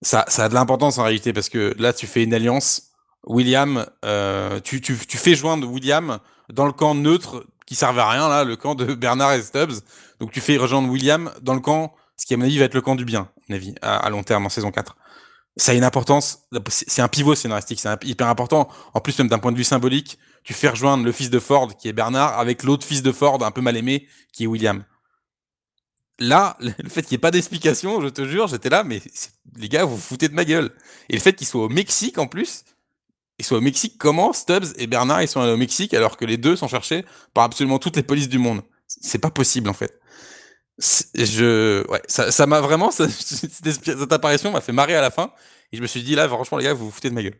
[0.01, 2.88] ça, ça a de l'importance en réalité parce que là, tu fais une alliance
[3.25, 6.19] William, euh, tu, tu, fais joindre William
[6.51, 9.81] dans le camp neutre qui servait à rien, là, le camp de Bernard et Stubbs.
[10.19, 12.73] Donc tu fais rejoindre William dans le camp, ce qui à mon avis va être
[12.73, 14.95] le camp du bien, à, mon avis, à, long terme en saison 4.
[15.57, 18.69] Ça a une importance, c'est un pivot scénaristique, c'est hyper important.
[18.93, 21.75] En plus, même d'un point de vue symbolique, tu fais rejoindre le fils de Ford,
[21.75, 24.85] qui est Bernard, avec l'autre fils de Ford, un peu mal aimé, qui est William.
[26.17, 29.01] Là, le fait qu'il n'y ait pas d'explication, je te jure, j'étais là, mais
[29.57, 30.71] les gars, vous vous foutez de ma gueule.
[31.09, 32.63] Et le fait qu'il soit au Mexique en plus,
[33.39, 33.97] ils sont au Mexique.
[33.97, 37.05] Comment Stubbs et Bernard ils sont allés au Mexique alors que les deux sont cherchés
[37.33, 38.61] par absolument toutes les polices du monde?
[38.87, 39.99] C'est pas possible en fait.
[41.15, 45.31] Je, ouais, ça, m'a vraiment cette, apparition m'a fait marrer à la fin
[45.71, 47.35] et je me suis dit là franchement les gars vous vous foutez de ma gueule.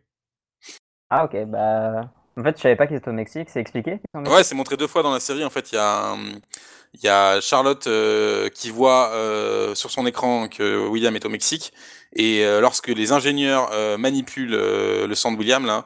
[1.09, 3.99] Ah ok bah en fait je savais pas qu'ils étaient au Mexique c'est expliqué.
[4.13, 6.15] Ouais c'est montré deux fois dans la série en fait il y a
[6.93, 11.29] il y a Charlotte euh, qui voit euh, sur son écran que William est au
[11.29, 11.73] Mexique
[12.13, 15.85] et euh, lorsque les ingénieurs manipulent le sang de William, là,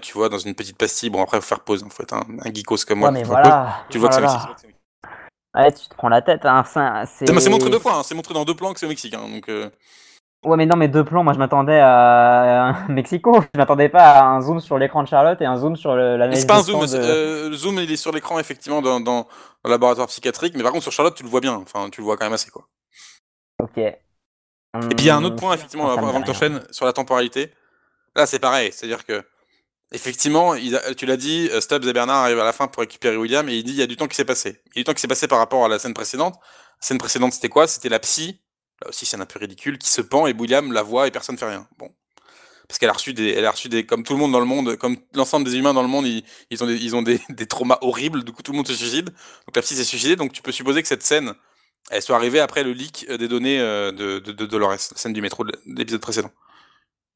[0.00, 2.52] tu vois, dans une petite pastille, bon après, faut faire pause, en fait, hein, un
[2.52, 3.10] geekos comme moi.
[3.10, 3.84] mais voilà.
[3.90, 4.40] tu vois que c'est Mexique.
[5.54, 8.44] Ouais, tu te prends la tête, hein, c'est montré deux fois, hein, c'est montré dans
[8.44, 9.50] deux plans que c'est au Mexique, hein, donc...
[10.42, 13.42] Ouais, mais non, mais deux plans, moi je m'attendais à Mexico.
[13.54, 16.34] Je m'attendais pas à un zoom sur l'écran de Charlotte et un zoom sur la
[16.34, 19.26] C'est pas un zoom, le zoom il est sur l'écran effectivement dans, dans,
[19.64, 22.06] le laboratoire psychiatrique, mais par contre sur Charlotte tu le vois bien, enfin tu le
[22.06, 22.66] vois quand même assez quoi.
[23.62, 23.78] Ok.
[24.74, 26.92] Et puis il y a un autre point, effectivement, avant, que tu enchaînes, sur la
[26.92, 27.52] temporalité.
[28.14, 29.24] Là, c'est pareil, c'est-à-dire que,
[29.92, 30.54] effectivement,
[30.96, 33.56] tu l'as dit, euh, Stubbs et Bernard arrivent à la fin pour récupérer William, et
[33.56, 34.62] il dit il y a du temps qui s'est passé.
[34.66, 36.34] Il y a du temps qui s'est passé par rapport à la scène précédente.
[36.36, 37.66] La scène précédente, c'était quoi?
[37.66, 38.40] C'était la psy,
[38.82, 41.34] là aussi c'est un peu ridicule, qui se pend, et William la voit, et personne
[41.34, 41.66] ne fait rien.
[41.78, 41.90] Bon.
[42.68, 44.46] Parce qu'elle a reçu des, elle a reçu des, comme tout le monde dans le
[44.46, 47.20] monde, comme l'ensemble des humains dans le monde, ils, ils ont, des, ils ont des,
[47.28, 49.06] des traumas horribles, du coup tout le monde se suicide.
[49.06, 51.32] Donc la psy s'est suicidée, donc tu peux supposer que cette scène,
[51.90, 54.78] elles sont arrivées après le leak euh, des données euh, de, de, de Dolores, la
[54.78, 56.30] scène du métro de l'épisode précédent.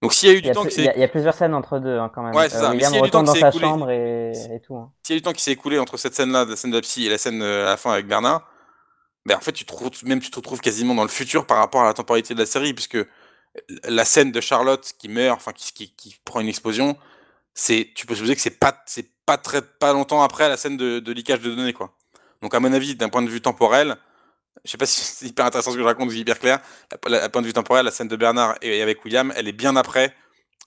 [0.02, 1.34] Donc s'il y a eu du temps il y a- s'est il y a plusieurs
[1.34, 2.34] scènes entre deux hein, quand même.
[2.34, 3.56] Ouais, c'est Euh, ça, mais William s'il y a du temps retourne qui dans sa
[3.56, 4.74] écoulé- chambre et, tout.
[4.76, 4.92] hein.
[5.04, 6.76] s'il y a eu du temps qui s'est écoulé entre cette scène-là, la scène de
[6.76, 8.46] la psy et la scène euh, à la fin avec Bernard,
[9.26, 11.82] ben en fait tu te même tu te retrouves quasiment dans le futur par rapport
[11.82, 12.98] à la temporalité de la série, puisque
[13.84, 16.96] la scène de Charlotte qui meurt, enfin qui, qui, qui prend une explosion,
[17.54, 20.76] c'est tu peux supposer que c'est pas c'est pas très pas longtemps après la scène
[20.76, 21.96] de, de de données quoi.
[22.42, 23.96] Donc à mon avis, d'un point de vue temporel,
[24.64, 26.60] je sais pas si c'est hyper intéressant ce que je raconte ou hyper clair.
[27.06, 29.48] La, la- à point de vue temporel, la scène de Bernard et, avec William, elle
[29.48, 30.14] est bien après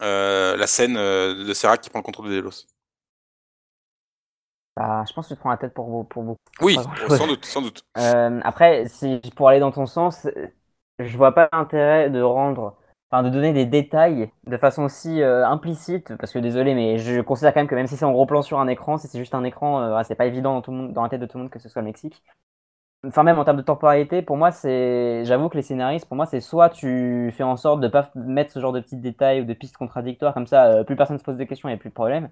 [0.04, 2.68] euh, la scène euh, de Sarah qui prend le contrôle de Delos.
[4.78, 6.40] Bah, je pense que tu te prends la tête pour, pour beaucoup.
[6.62, 6.76] Oui,
[7.10, 7.82] sans doute, sans doute.
[7.98, 10.28] Euh, après, si pour aller dans ton sens,
[11.00, 12.78] je vois pas l'intérêt de rendre,
[13.10, 17.22] enfin de donner des détails de façon aussi euh, implicite, parce que désolé, mais je
[17.22, 19.18] considère quand même que même si c'est en gros plan sur un écran, si c'est
[19.18, 21.22] juste un écran, euh, ouais, c'est pas évident dans, tout le monde, dans la tête
[21.22, 22.22] de tout le monde que ce soit le Mexique.
[23.04, 26.28] Enfin même en termes de temporalité, pour moi c'est, j'avoue que les scénaristes, pour moi
[26.28, 29.46] c'est soit tu fais en sorte de pas mettre ce genre de petits détails ou
[29.46, 31.96] de pistes contradictoires comme ça, euh, plus personne se pose de questions et plus de
[31.96, 32.30] problème.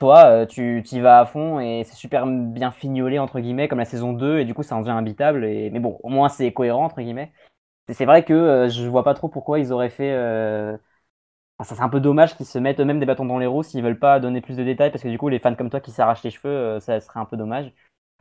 [0.00, 3.78] Toi, euh, tu y vas à fond et c'est super bien fignolé, entre guillemets, comme
[3.78, 5.44] la saison 2, et du coup, ça en devient imbitable.
[5.44, 5.70] Et...
[5.70, 7.32] Mais bon, au moins, c'est cohérent, entre guillemets.
[7.88, 10.12] Et c'est vrai que euh, je vois pas trop pourquoi ils auraient fait.
[10.12, 10.76] euh,
[11.62, 13.82] ça c'est un peu dommage qu'ils se mettent eux-mêmes des bâtons dans les roues s'ils
[13.82, 15.92] veulent pas donner plus de détails, parce que du coup, les fans comme toi qui
[15.92, 17.72] s'arrachent les cheveux, euh, ça serait un peu dommage.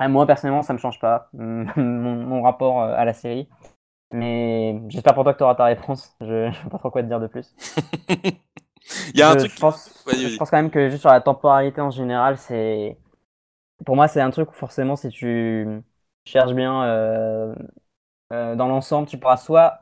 [0.01, 3.49] Moi, personnellement, ça me change pas, mon, mon rapport à la série.
[4.13, 6.15] Mais j'espère pour toi que tu auras ta réponse.
[6.21, 7.55] Je, je sais pas trop quoi te dire de plus.
[9.13, 9.51] Il y a un je, truc.
[9.53, 12.97] je pense, je quand même que juste sur la temporalité en général, c'est.
[13.85, 15.67] Pour moi, c'est un truc où forcément, si tu
[16.25, 17.55] cherches bien euh,
[18.33, 19.81] euh, dans l'ensemble, tu pourras soit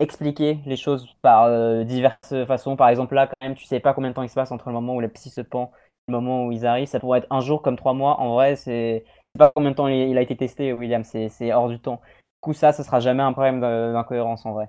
[0.00, 2.76] expliquer les choses par euh, diverses façons.
[2.76, 4.68] Par exemple, là, quand même, tu sais pas combien de temps il se passe entre
[4.68, 5.72] le moment où la psy se pend
[6.08, 6.88] et le moment où ils arrivent.
[6.88, 8.20] Ça pourrait être un jour comme trois mois.
[8.20, 9.04] En vrai, c'est
[9.38, 11.04] pas combien de temps il a été testé, William.
[11.04, 12.00] C'est hors du temps.
[12.36, 14.68] Du coup, ça, ce sera jamais un problème d'incohérence en vrai.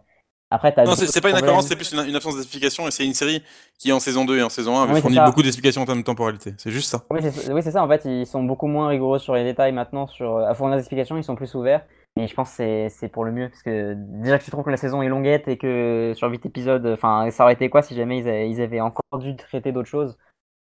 [0.51, 2.87] Après, Non, c'est pas une incohérence, c'est plus une, une absence d'explication.
[2.87, 3.43] Et c'est une série
[3.77, 5.99] qui, en saison 2 et en saison 1, avait Oui, fourni beaucoup d'explications en termes
[5.99, 6.55] de temporalité.
[6.57, 7.03] C'est juste ça.
[7.11, 7.83] Oui, c'est oui, ça.
[7.83, 10.07] En fait, ils sont beaucoup moins rigoureux sur les détails maintenant.
[10.07, 11.85] Sur, à fournir des explications, ils sont plus ouverts.
[12.19, 13.49] Et je pense que c'est- pour le mieux.
[13.49, 16.43] Parce que déjà que tu trouves que la saison est longuette et que sur 8
[16.45, 19.71] épisodes, enfin, ça aurait été quoi si jamais ils avaient, ils avaient encore dû traiter
[19.71, 20.17] d'autres choses?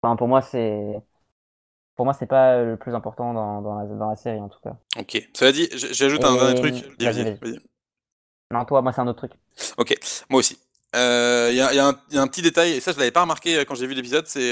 [0.02, 0.82] Enfin, pour moi, c'est.
[1.94, 4.58] Pour moi, c'est pas le plus important dans, dans, la, dans la série en tout
[4.64, 4.74] cas.
[4.98, 5.28] Ok.
[5.34, 6.54] Cela dit, j'ajoute un
[6.98, 7.60] dernier truc.
[8.53, 9.32] Non, toi, moi, c'est un autre truc.
[9.76, 9.94] Ok,
[10.28, 10.59] moi aussi.
[10.92, 13.12] Il y, a, y a un- y a un petit détail, et ça je l'avais
[13.12, 14.51] pas remarqué euh, quand j'ai vu l'épisode, c'est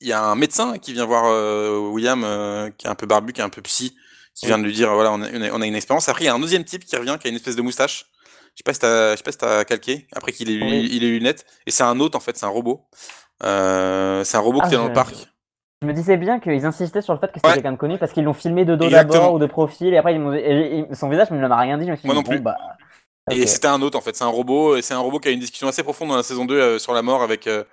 [0.00, 3.06] il y a un médecin qui vient voir euh, William, euh, qui est un peu
[3.06, 3.94] barbu, qui est un peu psy,
[4.34, 6.08] qui vient de lui dire voilà on a, on une expérience.
[6.08, 8.06] Après il y a un deuxième type qui revient, qui a une espèce de moustache.
[8.54, 10.06] Je sais pas si t'as, je sais pas si t'as calqué.
[10.12, 10.88] Après qu'il ait, Oui.
[10.90, 12.86] il ait lunettes, et c'est un hôte en fait, c'est un robot.
[13.42, 15.14] Euh, c'est un robot Ah, qui est dans le parc.
[15.82, 17.54] Je me disais bien qu'ils insistaient sur le fait que c'était Ouais.
[17.54, 20.14] quelqu'un de connu parce qu'ils l'ont filmé de dos d'abord ou de profil et après
[20.14, 21.84] ils m'ont- et- et son visage ne m'a rien dit.
[21.84, 22.38] Je me suis Moi dit, non plus.
[22.38, 22.56] bon, bah.
[23.30, 25.30] Et c'était un hôte en fait, c'est un robot, et c'est un robot qui a
[25.30, 27.64] une discussion assez profonde dans la saison 2 euh, sur la mort avec euh,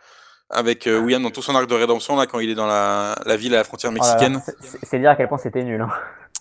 [0.49, 3.15] avec euh, William dans tout son arc de rédemption là quand il est dans la,
[3.25, 4.41] la ville à la frontière Oh mexicaine.
[4.83, 5.81] c'est- dire à quel point c'était nul.
[5.81, 5.89] hein.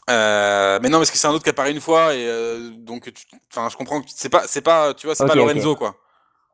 [0.08, 2.28] Euh, mais non, parce que c'est un autre qui apparaît une fois et
[2.78, 3.12] donc,
[3.52, 4.00] enfin, je comprends.
[4.00, 5.34] que C'est pas, c'est pas, tu vois, c'est pas.
[5.34, 5.96] Lorenzo quoi.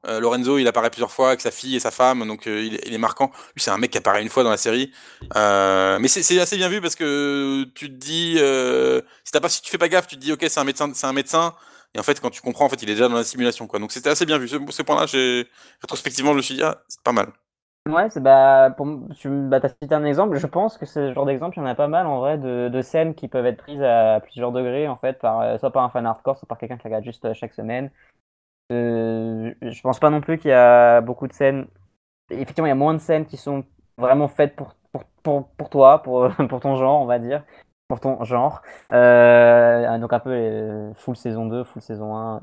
[0.06, 2.74] Euh, Lorenzo, il apparaît plusieurs fois avec sa fille et sa femme, donc euh, il,
[2.76, 3.32] est, il est marquant.
[3.54, 4.92] Lui, c'est un mec qui apparaît une fois dans la série,
[5.34, 8.34] euh, mais c'est assez bien vu parce que tu te dis,
[9.24, 10.90] si t'as pas, si tu fais pas gaffe, tu te dis, ok, c'est un médecin,
[10.94, 11.54] c'est un médecin,
[11.96, 13.78] et en fait, quand tu comprends, en fait, il est déjà dans la simulation quoi.
[13.78, 14.48] Donc c'était assez bien vu.
[14.48, 15.06] Ce, ce point-là,
[15.80, 17.32] rétrospectivement, je me suis dit, ah, c'est pas mal.
[17.86, 18.74] Ouais, bah,
[19.16, 20.36] tu bah, as cité un exemple.
[20.36, 22.68] Je pense que ce genre d'exemple, il y en a pas mal en vrai de,
[22.68, 25.84] de scènes qui peuvent être prises à plusieurs degrés en fait, par, euh, soit par
[25.84, 27.90] un fan hardcore, soit par quelqu'un qui regarde juste euh, chaque semaine.
[28.72, 31.66] Euh, je pense pas non plus qu'il y a beaucoup de scènes.
[32.30, 33.64] Effectivement, il y a moins de scènes qui sont
[33.96, 37.44] vraiment faites pour, pour, pour, pour toi, pour, pour ton genre, on va dire.
[37.88, 38.62] Pour ton genre.
[38.92, 42.40] Euh, donc un peu euh, full saison 2, full saison 1.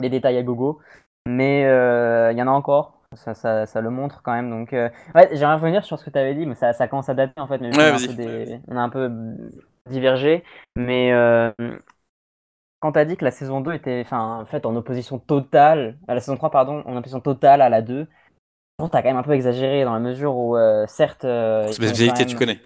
[0.00, 0.80] Les détails à gogo.
[1.26, 3.00] Mais euh, il y en a encore.
[3.16, 4.50] Ça, ça, ça le montre quand même.
[4.50, 4.90] Donc, ouais,
[5.32, 7.48] j'aimerais revenir sur ce que tu avais dit, mais ça, ça commence à dater en
[7.48, 7.58] fait.
[7.58, 9.10] Mais Ouais, on, a un peu des- on a un peu
[9.88, 10.44] divergé.
[10.76, 11.10] Mais
[12.78, 16.14] quand tu as dit que la saison 2 était enfin, faite en opposition totale, à
[16.14, 18.06] la saison 3, pardon, en opposition totale à la 2,
[18.78, 20.56] bon, tu as quand même un peu exagéré dans la mesure où,
[20.86, 21.22] certes.
[21.22, 22.60] sont Spécialité, quand tu connais.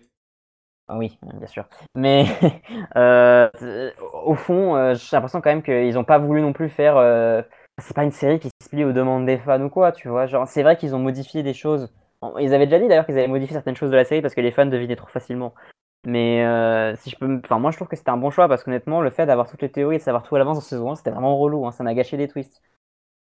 [0.88, 1.64] Ah Oui, bien sûr.
[1.94, 2.26] Mais
[2.96, 3.90] euh, euh,
[4.24, 6.96] au fond, euh, j'ai l'impression quand même qu'ils n'ont pas voulu non plus faire.
[6.96, 7.42] euh,
[7.78, 10.26] c'est pas une série qui se plie aux demandes des fans ou quoi, tu vois.
[10.26, 11.92] Genre, c'est vrai qu'ils ont modifié des choses.
[12.40, 14.40] Ils avaient déjà dit d'ailleurs qu'ils avaient modifié certaines choses de la série parce que
[14.40, 15.54] les fans devinaient trop facilement.
[16.06, 18.62] Mais euh, si je peux, enfin moi je trouve que c'était un bon choix parce
[18.64, 20.90] qu'honnêtement le fait d'avoir toutes les théories et de savoir tout à l'avance en saison
[20.92, 21.66] 1 c'était vraiment relou.
[21.66, 21.72] hein.
[21.72, 22.62] Ça m'a gâché des twists.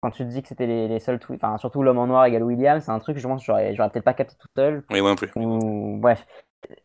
[0.01, 2.24] Quand tu te dis que c'était les, les seuls twists, enfin surtout l'homme en noir
[2.26, 4.84] égale William, c'est un truc je pense que j'aurais j'aurais peut-être pas capté tout seul.
[4.90, 5.30] Oui, moi non plus.
[5.36, 6.26] Ou bref.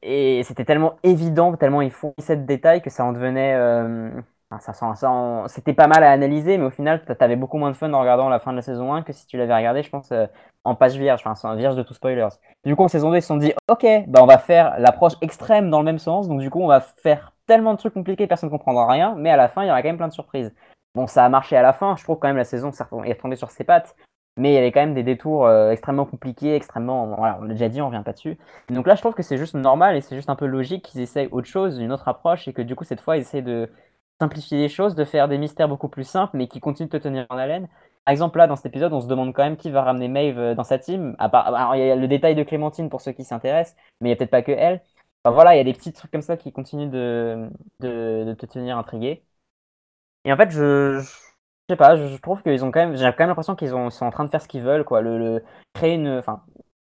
[0.01, 3.53] Et c'était tellement évident, tellement ils fournissaient de détails que ça en devenait.
[3.55, 4.09] euh,
[4.59, 7.93] ça, ça, c'était pas mal à analyser, mais au final, t'avais beaucoup moins de fun
[7.93, 10.11] en regardant la fin de la saison 1 que si tu l'avais regardé, je pense,
[10.11, 10.27] euh,
[10.65, 12.27] en page vierge, enfin, vierge de tout spoilers.
[12.65, 15.13] Du coup, en saison 2, ils se sont dit, ok, bah, on va faire l'approche
[15.21, 18.27] extrême dans le même sens, donc du coup, on va faire tellement de trucs compliqués,
[18.27, 20.13] personne ne comprendra rien, mais à la fin, il y aura quand même plein de
[20.13, 20.53] surprises.
[20.95, 23.38] Bon, ça a marché à la fin, je trouve quand même la saison est retombée
[23.38, 23.95] sur ses pattes,
[24.38, 27.07] mais il y avait quand même des détours euh, extrêmement compliqués, extrêmement.
[27.15, 28.38] Voilà, on l'a déjà dit, on revient pas dessus.
[28.69, 31.01] Donc là, je trouve que c'est juste normal et c'est juste un peu logique qu'ils
[31.01, 33.69] essayent autre chose, une autre approche, et que du coup, cette fois, ils essaient de
[34.21, 37.03] simplifier les choses, de faire des mystères beaucoup plus simples, mais qui continuent de te
[37.03, 37.67] tenir en haleine.
[38.05, 40.39] Par exemple, là, dans cet épisode, on se demande quand même qui va ramener Maeve
[40.39, 41.15] euh, dans sa team.
[41.19, 44.09] À part, alors, il y a le détail de Clémentine pour ceux qui s'intéressent, mais
[44.09, 44.82] il n'y a peut-être pas que elle.
[45.25, 49.23] Voilà, il y a des petits trucs comme ça qui continuent de, te tenir intrigué.
[50.25, 51.01] Et en fait, je
[51.72, 54.11] sais pas, je, trouve qu'ils ont quand même, j'ai quand même l'impression qu'ils sont en
[54.11, 55.01] train de faire ce qu'ils veulent, quoi.
[55.01, 55.43] Le,
[55.74, 56.41] créer une, enfin,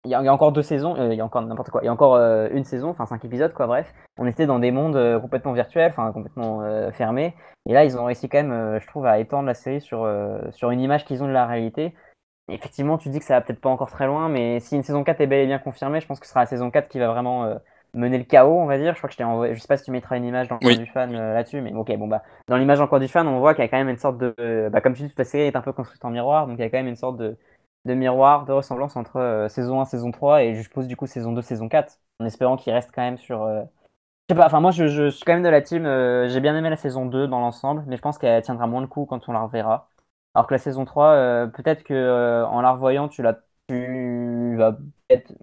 [0.05, 1.89] il y, a, encore deux saisons, euh, il y a encore n'importe quoi, il y
[1.89, 3.66] a encore euh, une saison, enfin cinq épisodes, quoi.
[3.66, 6.62] Bref, on était dans des mondes euh, complètement virtuels, enfin complètement
[6.93, 7.35] fermés.
[7.66, 10.09] Et là, ils ont réussi quand même, je trouve, à étendre la série sur
[10.51, 11.95] sur une image qu'ils ont de la réalité.
[12.49, 15.05] effectivement, tu dis que ça va peut-être pas encore très loin, mais si une saison
[15.05, 16.99] 4 est bel et bien confirmée, je pense que ce sera la saison 4 qui
[16.99, 17.57] va vraiment
[17.95, 18.95] mener le chaos, on va dire.
[18.95, 20.59] Je crois que je t'ai envoyé, je sais pas si tu mettras une image dans
[20.61, 23.55] le du fan là-dessus, mais ok, bon bah, dans l'image encore du fan, on voit
[23.55, 25.57] qu'il y a quand même une sorte de, bah, comme tu dis, la série est
[25.57, 27.36] un peu construite en miroir, donc il y a quand même une sorte de,
[27.84, 31.07] de miroir, de ressemblance entre euh, saison 1, saison 3 et je suppose du coup
[31.07, 33.43] saison 2, saison 4, en espérant qu'il reste quand même sur.
[33.43, 33.62] Euh,
[34.28, 36.57] je sais pas, enfin moi je, suis quand même de la team, euh, j'ai bien
[36.57, 39.28] aimé la saison 2 dans l'ensemble, mais je pense qu'elle tiendra moins le coup quand
[39.28, 39.90] on la reverra.
[40.34, 43.38] Alors que la saison 3, peut-être que en la revoyant, tu, la,
[43.68, 45.34] tu vas peut-être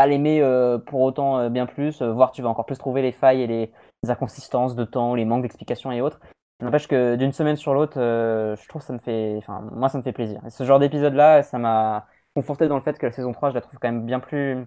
[0.00, 0.42] pas l'aimer
[0.86, 3.72] pour autant bien plus, voire tu vas encore plus trouver les failles et les,
[4.02, 6.20] les inconsistances de temps, les manques d'explications et autres.
[6.60, 9.36] N'empêche que d'une semaine sur l'autre, euh, je trouve que ça me fait.
[9.38, 10.44] Enfin, moi, ça me fait plaisir.
[10.46, 13.54] Et ce genre d'épisode-là, ça m'a conforté dans le fait que la saison 3, je
[13.54, 14.66] la trouve quand même bien plus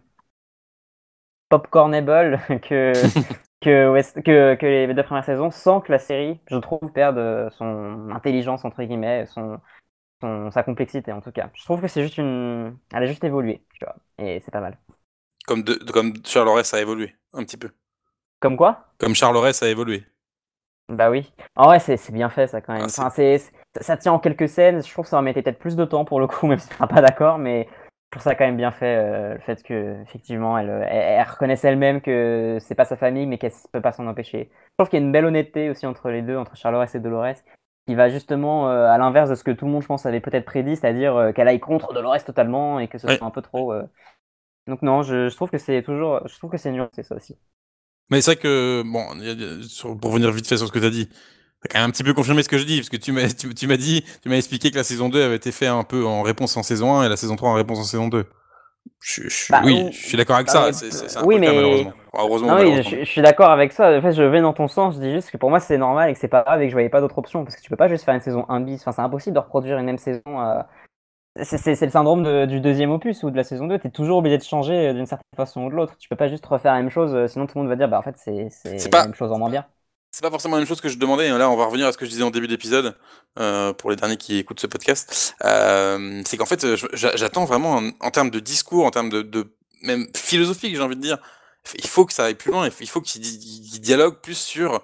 [1.49, 2.93] popcornable que,
[3.61, 8.09] que, que, que, les deux premières saisons, sans que la série, je trouve, perde son
[8.11, 9.59] intelligence, entre guillemets, son,
[10.21, 11.51] son, sa complexité, en tout cas.
[11.53, 12.77] Je trouve que c'est juste une.
[12.93, 13.95] Elle a juste évolué, tu vois.
[14.17, 14.77] Et c'est pas mal.
[15.45, 17.69] Comme, de, comme Charles a évolué, un petit peu.
[18.39, 18.87] Comme quoi?
[18.97, 20.05] Comme Charles a évolué.
[20.89, 21.31] Bah oui.
[21.55, 22.83] En vrai, c'est bien fait ça quand même.
[22.83, 23.37] Ah, enfin,
[23.79, 24.83] ça tient en quelques scènes.
[24.83, 26.75] Je trouve que ça aurait peut-être plus de temps pour le coup, même si tu
[26.75, 27.67] pas d'accord, mais
[28.13, 31.63] je trouve ça quand même bien fait euh, le fait que effectivement elle, elle, reconnaisse
[31.63, 34.51] elle-même que c'est pas sa famille, mais qu'elle peut pas s'en empêcher.
[34.51, 36.99] Je trouve qu'il y a une belle honnêteté aussi entre les deux, entre Charlores et
[36.99, 37.35] Dolores,
[37.87, 40.19] qui va justement euh, à l'inverse de ce que tout le monde, je pense, avait
[40.19, 43.41] peut-être prédit, c'est-à-dire euh, qu'elle aille contre Dolores totalement et que ce soit un peu
[43.41, 43.73] trop.
[44.67, 47.35] Donc non, je, je trouve que c'est toujours, je trouve que c'est c'est ça aussi.
[48.09, 49.05] Mais c'est vrai que, bon,
[49.99, 51.09] pour revenir vite fait sur ce que tu as dit,
[51.61, 53.27] t'as quand même un petit peu confirmé ce que je dis, parce que tu m'as,
[53.29, 56.05] tu, m'as dit, tu m'as expliqué que la saison 2 avait été faite un peu
[56.05, 58.25] en réponse en saison 1 et la saison 3 en réponse en saison 2.
[59.01, 60.69] Je, bah, oui, je suis d'accord avec ça.
[60.71, 61.47] Bah, oui, mais...
[61.47, 61.93] malheureusement.
[62.13, 63.97] heureusement, oui, je, suis d'accord avec ça.
[63.97, 64.95] En fait, je vais dans ton sens.
[64.95, 66.69] Je dis juste que pour moi, c'est normal et que c'est pas grave et que
[66.69, 67.43] je voyais pas d'autre option.
[67.43, 68.81] Parce que tu peux pas juste faire une saison 1 bis.
[68.81, 70.21] Enfin, c'est impossible de reproduire une même saison.
[70.27, 70.61] Euh,
[71.41, 73.79] c'est le syndrome du deuxième opus ou de la saison 2.
[73.79, 75.95] Tu es toujours obligé de changer euh, d'une certaine façon ou de l'autre.
[75.97, 77.89] Tu peux pas juste refaire la même chose, euh, sinon tout le monde va dire
[77.89, 78.49] bah en fait c'est
[78.91, 79.65] la même chose en moins bien.
[80.11, 81.27] C'est pas forcément la même chose que je demandais.
[81.35, 82.95] Là, on va revenir à ce que je disais en début d'épisode
[83.39, 85.35] euh, pour les derniers qui écoutent ce podcast.
[85.41, 90.83] c'est qu'en fait, j'attends vraiment en, termes de discours, en termes de, même philosophique, j'ai
[90.83, 91.17] envie de dire.
[91.75, 92.69] Il faut que ça aille plus loin.
[92.79, 93.21] Il faut qu'il
[93.81, 94.83] dialogue plus sur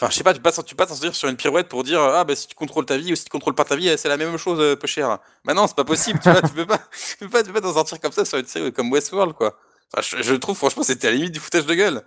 [0.00, 1.82] Enfin, je sais pas, tu peux pas, tu pas t'en sortir sur une pirouette pour
[1.82, 3.92] dire ah bah si tu contrôles ta vie ou si tu contrôles pas ta vie,
[3.98, 5.18] c'est la même chose, euh, peu cher.
[5.44, 6.78] Bah non, c'est pas possible, tu vois, tu peux pas,
[7.18, 9.58] tu pas, pas t'en sortir comme ça sur une série comme Westworld quoi.
[9.92, 12.04] Enfin, je, trouve franchement c'était à la limite du foutage de gueule.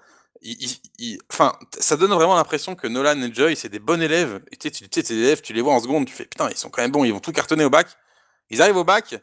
[1.33, 4.41] enfin, ça donne vraiment l'impression que Nolan et Joy c'est des bons élèves.
[4.57, 6.81] Tu sais, tu, élèves, tu les vois en seconde, tu fais putain, ils sont quand
[6.81, 7.87] même bons, ils vont tout cartonner au bac.
[8.49, 9.13] Ils arrivent au bac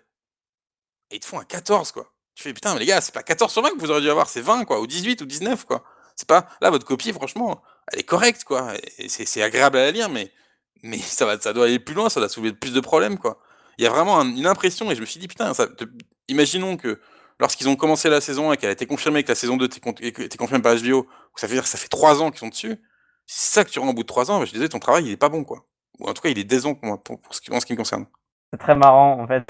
[1.11, 2.13] et ils te font un 14 quoi.
[2.35, 4.11] Tu fais putain, mais les gars, c'est pas 14 sur 20 que vous auriez dû
[4.11, 5.85] avoir, c'est 20 quoi, ou 18 ou 19 quoi.
[6.17, 7.63] C'est pas là votre copie franchement,
[7.93, 8.73] elle est correcte quoi.
[9.09, 10.31] C'est agréable à la lire mais
[10.83, 13.41] mais ça va ça doit aller plus loin, ça doit soulever plus de problèmes quoi.
[13.79, 15.67] Il y a vraiment une impression et je me suis dit putain, ça,
[16.29, 17.01] imaginons que
[17.39, 20.37] lorsqu'ils ont commencé la saison et qu'elle a été confirmée que la saison 2 était,
[20.37, 22.77] confirmée par HBO, ça veut dire que ça fait 3 ans qu'ils sont dessus.
[23.27, 25.07] c'est ça que tu rends au bout de 3 ans, bah, je disais ton travail
[25.07, 25.65] il est pas bon quoi.
[26.01, 27.79] Ou en tout cas il est décevant pour, pour, ce qui, en ce qui me
[27.79, 28.07] concerne.
[28.53, 29.45] C'est très marrant en fait.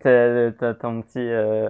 [0.00, 1.68] T'as ton petit euh,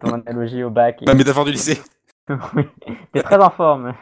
[0.00, 0.98] ton analogie au bac.
[1.02, 1.80] La métaphore du lycée.
[2.54, 2.64] oui,
[3.12, 3.94] t'es très en forme.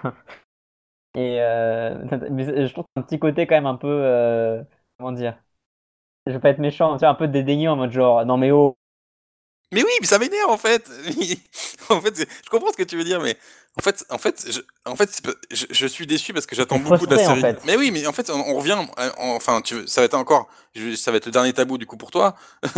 [1.16, 1.96] Et euh,
[2.66, 3.88] je trouve un petit côté quand même un peu.
[3.88, 4.62] Euh,
[4.98, 5.34] comment dire?
[6.26, 8.76] Je veux pas être méchant, tu un peu dédaigneux en mode genre, non mais oh.
[9.72, 10.88] Mais oui, mais ça m'énerve en fait.
[11.88, 13.36] en fait, je comprends ce que tu veux dire, mais
[13.78, 17.14] en fait, en fait, je, en fait, je, suis déçu parce que j'attends beaucoup de
[17.14, 17.56] la série.
[17.64, 18.76] Mais oui, mais en fait, on, revient.
[19.18, 20.48] enfin, tu, ça va être encore,
[20.96, 22.36] ça va être le dernier tabou du coup pour toi.
[22.64, 22.68] on,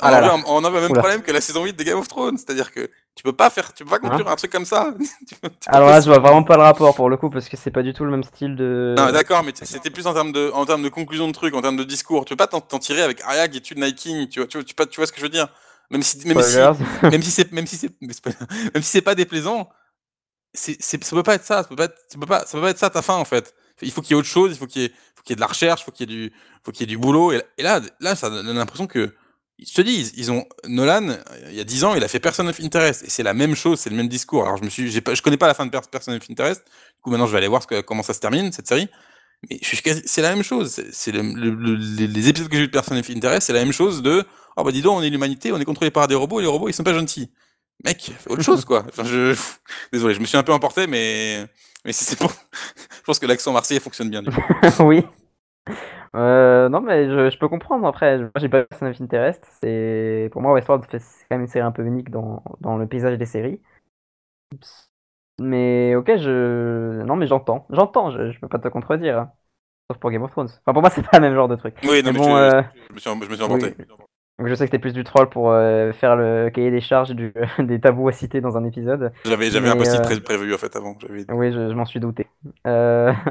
[0.00, 2.90] ah a le même problème que la saison 8 de Game of Thrones, c'est-à-dire que
[3.16, 4.92] Tu peux pas faire, tu peux pas conclure un truc comme ça.
[5.68, 7.82] Alors là, je vois vraiment pas le rapport pour le coup parce que c'est pas
[7.82, 8.94] du tout le même style de.
[8.98, 11.62] Non, d'accord, mais c'était plus en termes de, en termes de conclusion de truc, en
[11.62, 12.24] termes de discours.
[12.24, 14.28] Tu peux pas t'en tirer avec Ariag et tu Night King.
[14.28, 15.46] Tu vois, tu, tu, tu vois ce que je veux dire
[15.90, 16.56] Même si, même si,
[17.02, 19.68] même si c'est, même si c'est, même si c'est pas déplaisant,
[20.52, 21.62] c'est, ça peut pas être ça.
[21.62, 23.54] Ça peut pas, ça peut pas, ça peut pas être ça ta fin en fait.
[23.80, 24.50] Il faut qu'il y ait autre chose.
[24.52, 25.82] Il faut qu'il y ait, faut qu'il y ait de la recherche.
[25.82, 26.32] Il faut qu'il y ait du,
[26.64, 27.30] faut qu'il y ait du boulot.
[27.30, 29.14] Et, et là, là, ça donne l'impression que
[29.58, 31.16] je te dis, ils ont Nolan,
[31.48, 33.54] il y a 10 ans, il a fait Person of Interest et c'est la même
[33.54, 34.44] chose, c'est le même discours.
[34.44, 36.64] Alors je me suis, je connais pas la fin de Person of Interest.
[36.64, 38.88] Du coup, maintenant, je vais aller voir comment ça se termine cette série.
[39.48, 40.82] Mais c'est la même chose.
[40.90, 41.22] C'est le,
[42.06, 44.24] les épisodes que j'ai vu de Person of Interest, c'est la même chose de,
[44.56, 46.48] oh bah dis donc, on est l'humanité, on est contrôlé par des robots et les
[46.48, 47.30] robots ils sont pas gentils.
[47.84, 48.84] Mec, autre chose quoi.
[48.88, 49.36] Enfin, je,
[49.92, 51.46] désolé, je me suis un peu emporté, mais
[51.84, 52.30] mais c'est pour.
[52.96, 54.22] je pense que l'accent marseillais fonctionne bien.
[54.22, 54.42] Du coup.
[54.80, 55.04] oui.
[56.14, 57.86] Euh, non, mais je, je, peux comprendre.
[57.86, 59.46] Après, moi, j'ai pas Person of Interest.
[59.60, 62.86] C'est pour moi Westworld, c'est quand même une série un peu unique dans, dans le
[62.86, 63.60] paysage des séries.
[65.40, 68.10] Mais ok, je non, mais j'entends, j'entends.
[68.10, 69.18] Je, je peux pas te contredire.
[69.18, 69.32] Hein.
[69.90, 70.48] Sauf pour Game of Thrones.
[70.48, 71.74] Enfin, pour moi, c'est pas le même genre de truc.
[71.82, 73.74] Oui, non, mais, bon, euh, je, me suis, je me suis emporté.
[74.40, 77.32] Je sais que c'était plus du troll pour euh, faire le cahier des charges du,
[77.58, 79.12] des tabous à citer dans un épisode.
[79.24, 80.96] J'avais jamais un possible euh, prévu en fait avant.
[81.08, 82.28] Oui, je, je m'en suis douté.
[82.66, 83.12] Euh...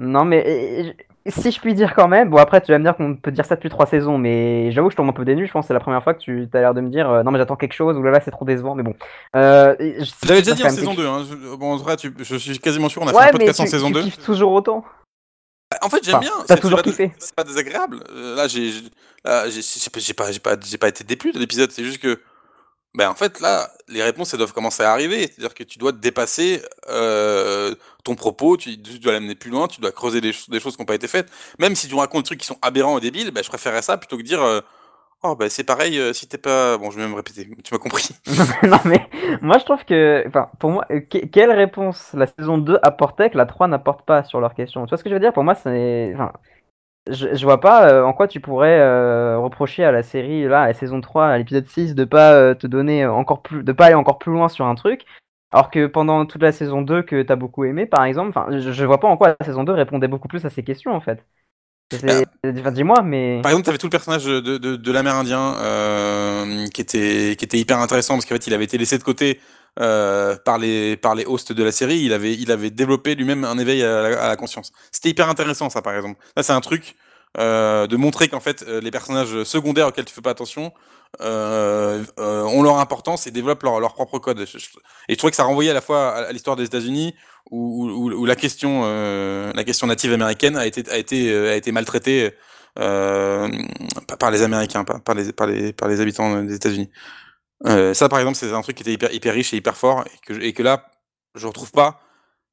[0.00, 0.94] Non, mais
[1.28, 3.44] si je puis dire quand même, bon après tu vas me dire qu'on peut dire
[3.44, 5.68] ça depuis trois saisons, mais j'avoue que je tombe un peu dénu, je pense que
[5.68, 7.56] c'est la première fois que tu as l'air de me dire euh, non mais j'attends
[7.56, 8.94] quelque chose, ou là là c'est trop décevant, mais bon.
[9.36, 9.74] Euh,
[10.24, 11.24] J'avais déjà dit en saison 2, hein.
[11.58, 14.00] bon en vrai je suis quasiment sûr on a fait un podcast en saison 2.
[14.00, 14.84] Tu kiffes toujours autant
[15.70, 17.12] bah, En fait j'aime bien, t'as toujours kiffé.
[17.18, 18.72] C'est pas désagréable, euh, là j'ai
[19.24, 22.20] pas, pas, pas été déplu de l'épisode, c'est juste que
[22.94, 25.22] ben en fait, là, les réponses, elles doivent commencer à arriver.
[25.22, 27.74] C'est-à-dire que tu dois te dépasser euh,
[28.04, 30.94] ton propos, tu, dois l'amener plus loin, tu dois creuser des, choses qui n'ont pas
[30.94, 31.30] été faites.
[31.58, 33.96] Même si tu racontes des trucs qui sont aberrants et débiles, ben, je préférerais ça
[33.98, 34.60] plutôt que dire euh,
[35.24, 36.78] Oh, ben c'est pareil, euh, si t'es pas.
[36.78, 38.10] Bon, je vais même répéter, tu m'as compris.
[38.62, 39.08] non, mais
[39.42, 40.22] moi, je trouve que.
[40.28, 40.86] Enfin, pour moi,
[41.32, 44.84] quelle réponse la saison 2 apportait que la 3 n'apporte pas sur leurs questions?
[44.84, 45.32] Tu vois ce que je veux dire?
[45.32, 46.14] Pour moi, c'est.
[47.10, 50.62] Je, je, vois pas euh, en quoi tu pourrais euh, reprocher à la série, là,
[50.62, 53.72] à la saison 3, à l'épisode 6, de pas euh, te donner encore plus, de
[53.72, 55.04] pas aller encore plus loin sur un truc.
[55.50, 58.84] Alors que pendant toute la saison 2 que t'as beaucoup aimé, par exemple, je, je
[58.84, 61.24] vois pas en quoi la saison 2 répondait beaucoup plus à ces questions, en fait.
[61.94, 63.40] Enfin, dis-moi, mais.
[63.42, 67.58] Par exemple, t'avais tout le personnage de, de, de l'Amérindien euh, qui, était, qui était
[67.58, 69.40] hyper intéressant parce qu'en fait, il avait été laissé de côté
[69.80, 73.44] euh, par les par les hosts de la série, il avait il avait développé lui-même
[73.44, 74.72] un éveil à la, conscience.
[74.90, 76.20] C'était hyper intéressant ça par exemple.
[76.36, 76.96] Là c'est un truc
[77.38, 80.72] euh, de montrer qu'en fait les personnages secondaires auxquels tu fais pas attention
[81.20, 84.40] ont leur importance et développent leur, leur propre code.
[84.40, 87.14] Et je trouvais que ça renvoyait à la fois à, l'histoire des États-Unis
[87.50, 92.30] où, la question la question native américaine a été a été a été maltraitée
[92.74, 96.90] par les Américains, par les par les par les habitants des États-Unis.
[97.66, 100.04] Euh, ça, par exemple, c'est un truc qui était hyper, hyper riche et hyper fort
[100.06, 100.90] et que, et que là,
[101.34, 102.00] je retrouve pas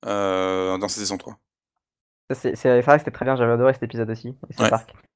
[0.06, 1.38] euh, dans cette saison 3.
[2.34, 4.36] C'est vrai que c'était très bien, j'avais adoré cet épisode aussi.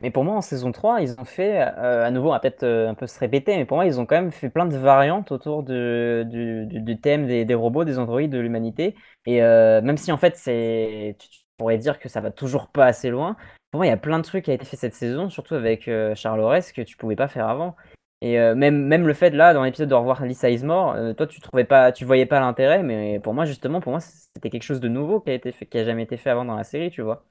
[0.02, 2.64] Mais pour moi, en saison 3, ils ont fait, euh, à nouveau, on va peut-être
[2.64, 5.32] un peu se répéter, mais pour moi, ils ont quand même fait plein de variantes
[5.32, 8.96] autour de, du, du, thème des, des, robots, des androïdes, de l'humanité.
[9.26, 13.10] Et même si en fait, c'est, tu, pourrais dire que ça va toujours pas assez
[13.10, 13.36] loin,
[13.72, 15.56] pour moi, il y a plein de trucs qui ont été fait cette saison, surtout
[15.56, 17.76] avec Charles Aurès, que tu pouvais pas faire avant.
[18.22, 21.26] Et euh, même, même le fait là, dans l'épisode de revoir Lisa Ismore, euh, toi
[21.26, 24.64] tu trouvais pas, tu voyais pas l'intérêt, mais pour moi justement, pour moi c'était quelque
[24.64, 26.66] chose de nouveau qui a été fait, qui a jamais été fait avant dans la
[26.66, 27.26] série, tu vois.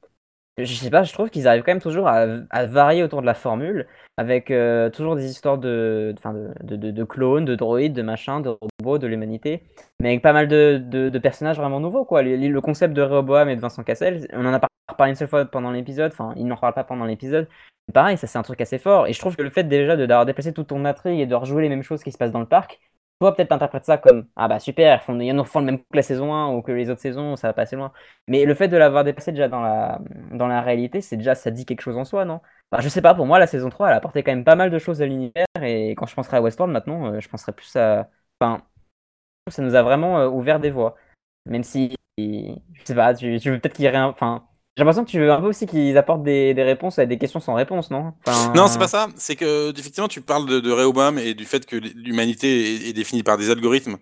[0.59, 3.35] Je sais pas, je trouve qu'ils arrivent quand même toujours à, varier autour de la
[3.35, 3.87] formule,
[4.17, 6.15] avec euh, toujours des histoires de,
[7.09, 8.51] clones, de droïdes, de machins, de
[8.81, 9.63] robots, de l'humanité,
[10.01, 12.23] mais avec pas mal de, personnages vraiment nouveaux, quoi.
[12.23, 14.61] Le, le concept de Rehoboam et de Vincent Cassel, on en a
[14.97, 17.47] parlé une seule fois pendant l'épisode, enfin, il n'en parle pas pendant l'épisode,
[17.93, 19.07] pareil, ça c'est un truc assez fort.
[19.07, 21.63] Et je trouve que le fait déjà d'avoir déplacé toute ton intrigue et de rejouer
[21.63, 22.81] les mêmes choses qui se passent dans le parc,
[23.21, 25.87] toi peut-être t'interprètes ça comme ah bah super, ils, y en font le même coup
[25.91, 27.93] que la saison 1 ou que les autres saisons, ça va pas assez loin.
[28.29, 30.01] Mais le fait de l'avoir déplacé déjà dans la,
[30.33, 32.41] dans la réalité, c'est déjà ça dit quelque chose en soi, non?
[32.79, 34.71] Je sais pas, pour moi la saison 3 elle a apporté quand même pas mal
[34.71, 37.75] de choses à l'univers et quand je penserai à Westworld maintenant, euh, je penserai plus
[37.77, 38.11] à.
[38.41, 38.63] Enfin,
[39.49, 40.97] ça nous a vraiment euh, ouvert des voies.
[41.47, 42.55] Même si, je
[42.85, 44.07] sais pas, tu, veux peut-être qu'il y ait rien.
[44.09, 44.48] Enfin,
[44.79, 47.41] j'ai l'impression que tu veux un peu aussi qu'ils apportent des, réponses à des questions
[47.41, 48.13] sans réponse, non?
[48.55, 49.09] Non, c'est pas ça.
[49.17, 53.25] C'est que, effectivement, tu parles de, de Rehoboam et du fait que l'humanité est, définie
[53.25, 53.97] par des algorithmes,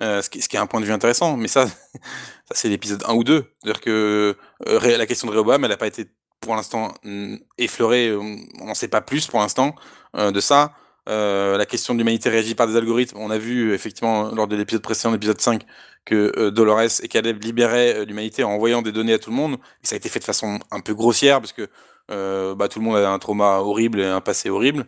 [0.00, 1.36] euh, ce, qui, est un point de vue intéressant.
[1.36, 1.66] Mais ça,
[2.46, 3.44] ça c'est l'épisode 1 ou 2.
[3.62, 4.34] C'est-à-dire que
[4.68, 6.06] euh, la question de Rehoboam, elle n'a pas été
[6.40, 8.16] pour l'instant mm, effleurée.
[8.16, 9.74] On n'en sait pas plus pour l'instant
[10.16, 10.72] euh, de ça.
[11.06, 13.18] La question de l'humanité réagit par des algorithmes.
[13.18, 15.64] On a vu, effectivement, lors de l'épisode précédent, l'épisode 5,
[16.04, 19.36] que euh, Dolores et Caleb libéraient euh, l'humanité en envoyant des données à tout le
[19.36, 19.54] monde.
[19.82, 21.68] Et ça a été fait de façon un peu grossière parce que
[22.10, 24.86] euh, bah, tout le monde a un trauma horrible et un passé horrible.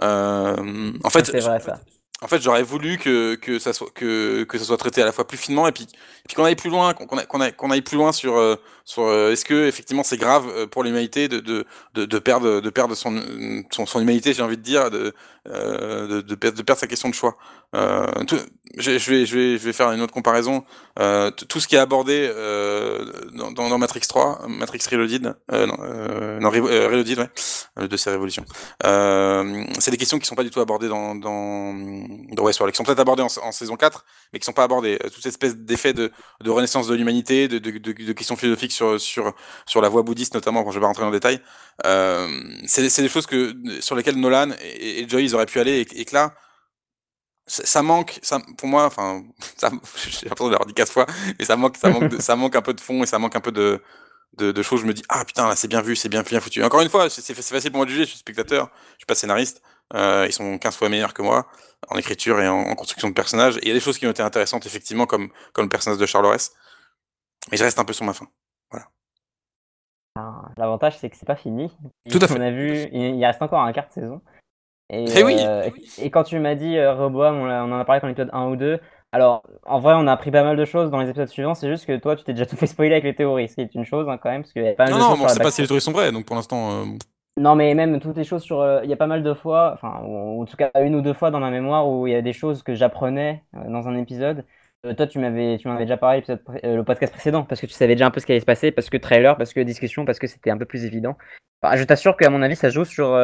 [0.00, 1.80] en fait, c'est vrai ça.
[2.22, 5.10] En fait, j'aurais voulu que, que, ça soit, que, que ça soit traité à la
[5.10, 5.88] fois plus finement et puis,
[6.24, 8.54] puis qu'on aille plus loin, qu'on aille, qu'on aille plus loin sur, euh,
[8.98, 11.64] euh, est-ce que effectivement c'est grave euh, pour l'humanité de, de,
[11.94, 13.20] de, perdre, de perdre son,
[13.70, 15.14] son, humanité, j'ai envie de dire, de,
[15.48, 17.36] euh, de, perdre, sa question de choix.
[17.74, 20.64] Je, vais, je, vais, je vais faire une autre comparaison.
[21.48, 22.30] Tout ce qui est abordé
[23.34, 27.18] dans, Matrix 3, Matrix Reloaded, non, Reloaded,
[27.76, 28.44] ouais, de ces révolutions.
[28.82, 31.74] C'est des questions qui sont pas du tout abordées dans, dans,
[32.38, 34.98] Westworld, qui sont peut-être abordées en, saison 4, mais qui sont pas abordées.
[35.02, 36.10] Toute cette espèce d'effet de,
[36.46, 39.34] renaissance de l'humanité, de, de, questions philosophiques sur, sur,
[39.66, 41.40] sur la voie bouddhiste notamment, quand je vais pas rentrer dans le détail.
[41.86, 42.28] Euh,
[42.66, 46.04] c'est des choses que, sur lesquelles Nolan et, et Joy ils auraient pu aller et,
[46.04, 46.34] que là,
[47.46, 48.20] ça manque,
[48.58, 49.22] pour moi, enfin,
[49.60, 51.06] j'ai l'impression de l'avoir dit quatre fois,
[51.38, 53.40] mais ça manque, ça manque, ça manque un peu de fond et ça manque un
[53.40, 53.82] peu de,
[54.38, 54.80] de, choses.
[54.82, 56.62] Je me dis, ah putain, là c'est bien vu, c'est bien, bien foutu.
[56.64, 59.14] Encore une fois, c'est facile pour moi de juger, je suis spectateur, je suis pas
[59.14, 59.62] scénariste.
[59.94, 61.46] Euh, ils sont 15 fois meilleurs que moi
[61.88, 63.56] en écriture et en, en construction de personnages.
[63.58, 65.98] Et il y a des choses qui ont été intéressantes, effectivement, comme, comme le personnage
[65.98, 66.52] de Charles Aurès.
[67.50, 68.28] Mais je reste un peu sur ma fin.
[70.56, 71.74] L'avantage, c'est que c'est pas fini.
[72.10, 72.38] Tout à fait.
[72.38, 74.20] On a vu, il reste encore un quart de saison.
[74.90, 75.36] Et, et, oui.
[75.40, 78.30] Euh, et, quand tu m'as dit euh, Roboam, on, on, en a parlé dans l'épisode
[78.32, 78.78] 1 ou 2.
[79.12, 81.54] Alors, en vrai, on a appris pas mal de choses dans les épisodes suivants.
[81.54, 83.60] C'est juste que toi, tu t'es déjà tout fait spoiler avec les théories, ce qui
[83.62, 84.42] est une chose hein, quand même.
[84.42, 86.72] Parce pas non, non, bon, c'est pas si les théories sont vraies, donc pour l'instant.
[86.72, 86.84] Euh...
[87.38, 88.60] Non, mais même toutes les choses sur.
[88.60, 91.14] Euh, il y a pas mal de fois, enfin, en tout cas une ou deux
[91.14, 93.96] fois dans ma mémoire où il y a des choses que j'apprenais euh, dans un
[93.96, 94.44] épisode.
[94.84, 96.24] Euh, toi, tu m'avais, tu m'avais déjà parlé
[96.62, 98.72] le podcast précédent parce que tu savais déjà un peu ce qui allait se passer,
[98.72, 101.16] parce que trailer, parce que discussion, parce que c'était un peu plus évident.
[101.74, 103.16] Je t'assure qu'à mon avis, ça joue sur,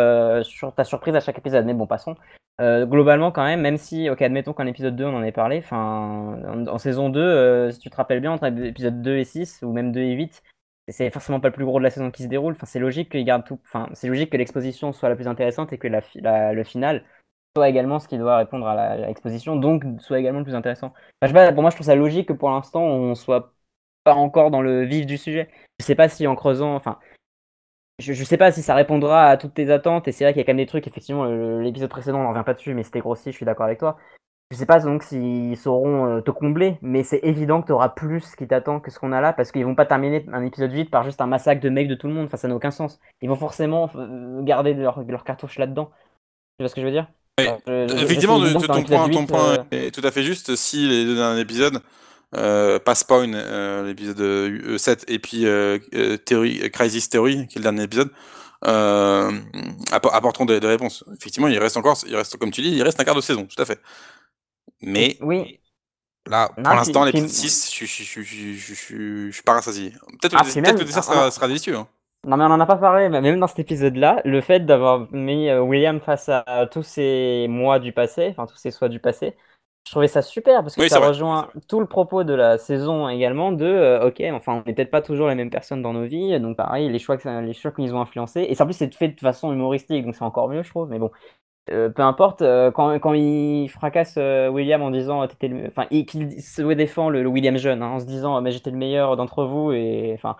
[0.44, 1.66] sur ta surprise à chaque épisode.
[1.66, 2.14] Mais bon, passons.
[2.60, 5.58] Euh, globalement, quand même, même si, ok, admettons qu'en épisode 2, on en ait parlé,
[5.58, 9.60] enfin, en, saison 2, euh, si tu te rappelles bien, entre épisode 2 et 6,
[9.62, 10.42] ou même 2 et 8,
[10.88, 12.54] c'est forcément pas le plus gros de la saison qui se déroule.
[12.54, 15.72] Enfin, c'est logique qu'ils gardent tout, enfin, c'est logique que l'exposition soit la plus intéressante
[15.72, 17.04] et que le final
[17.58, 20.92] soit également ce qui doit répondre à l'exposition, donc soit également le plus intéressant.
[21.20, 23.52] Pour moi, je trouve ça logique que pour l'instant, on soit
[24.04, 25.48] pas encore dans le vif du sujet.
[25.80, 26.98] Je sais pas si en creusant, enfin,
[27.98, 30.42] je, sais pas si ça répondra à toutes tes attentes, et c'est vrai qu'il y
[30.42, 33.00] a quand même des trucs, effectivement, l'épisode précédent, on n'en revient pas dessus, mais c'était
[33.00, 33.98] grossi, je suis d'accord avec toi.
[34.50, 37.90] Je sais pas donc s'ils sauront euh, te combler, mais c'est évident que tu auras
[37.90, 40.72] plus qui t'attend que ce qu'on a là, parce qu'ils vont pas terminer un épisode
[40.72, 42.70] 8 par juste un massacre de mecs de tout le monde, enfin ça n'a aucun
[42.70, 42.98] sens.
[43.20, 45.90] Ils vont forcément euh, garder leur, leur cartouche là-dedans.
[46.58, 47.08] Tu vois ce que je veux dire?
[47.38, 47.58] Ouais.
[47.66, 49.64] je, Effectivement, je, ton, point, 8, ton point euh...
[49.70, 50.56] est tout à fait juste.
[50.56, 51.80] Si les deux derniers épisodes
[52.36, 55.78] euh, pas Spawn, euh, l'épisode 7, et puis euh,
[56.24, 58.10] Theory, Crisis Theory, qui est le dernier épisode,
[58.66, 59.32] euh,
[59.90, 61.04] apporteront des, des, réponses.
[61.16, 63.46] Effectivement, il reste encore, il reste, comme tu dis, il reste un quart de saison,
[63.46, 63.80] tout à fait.
[64.82, 65.60] Mais oui.
[66.26, 69.94] là, pour l'instant, l'épisode 6, je, suis pas rassasié.
[70.20, 71.76] Peut-être ah, peut que ça sera, sera délicieux.
[71.76, 71.88] Hein.
[72.28, 75.12] Non mais on en a pas parlé, mais même dans cet épisode-là, le fait d'avoir
[75.12, 79.34] mis William face à tous ces mois du passé, enfin tous ces soins du passé,
[79.88, 83.08] je trouvais ça super parce que oui, ça rejoint tout le propos de la saison
[83.08, 86.04] également de euh, ok enfin on n'est peut-être pas toujours les mêmes personnes dans nos
[86.04, 89.08] vies donc pareil les choix les choix qu'ils ont influencé et en plus c'est fait
[89.08, 91.10] de façon humoristique donc c'est encore mieux je trouve mais bon.
[91.70, 95.66] Euh, peu importe euh, quand, quand il fracasse euh, William en disant t'étais le...
[95.68, 98.78] enfin qu'il se défend le, le, William jeune hein, en se disant mais j'étais le
[98.78, 100.36] meilleur d'entre vous et enfin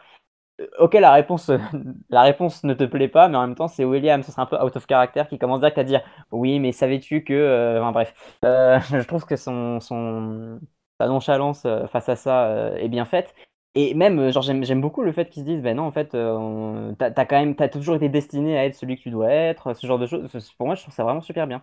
[0.78, 1.50] ok, la réponse,
[2.10, 4.46] la réponse ne te plaît pas, mais en même temps, c'est William, ce serait un
[4.46, 6.02] peu out of character qui commence direct à dire
[6.32, 7.32] oui, mais savais-tu que.
[7.32, 8.14] Euh, enfin, bref.
[8.44, 10.60] Euh, je trouve que son, son,
[11.00, 13.34] sa nonchalance euh, face à ça euh, est bien faite.
[13.74, 16.92] Et même, genre, j'aime beaucoup le fait qu'ils se disent ben non, en fait, euh,
[16.98, 19.86] t'as as quand même toujours été destiné à être celui que tu dois être, ce
[19.86, 20.28] genre de choses.
[20.56, 21.62] Pour moi, je trouve ça vraiment super bien.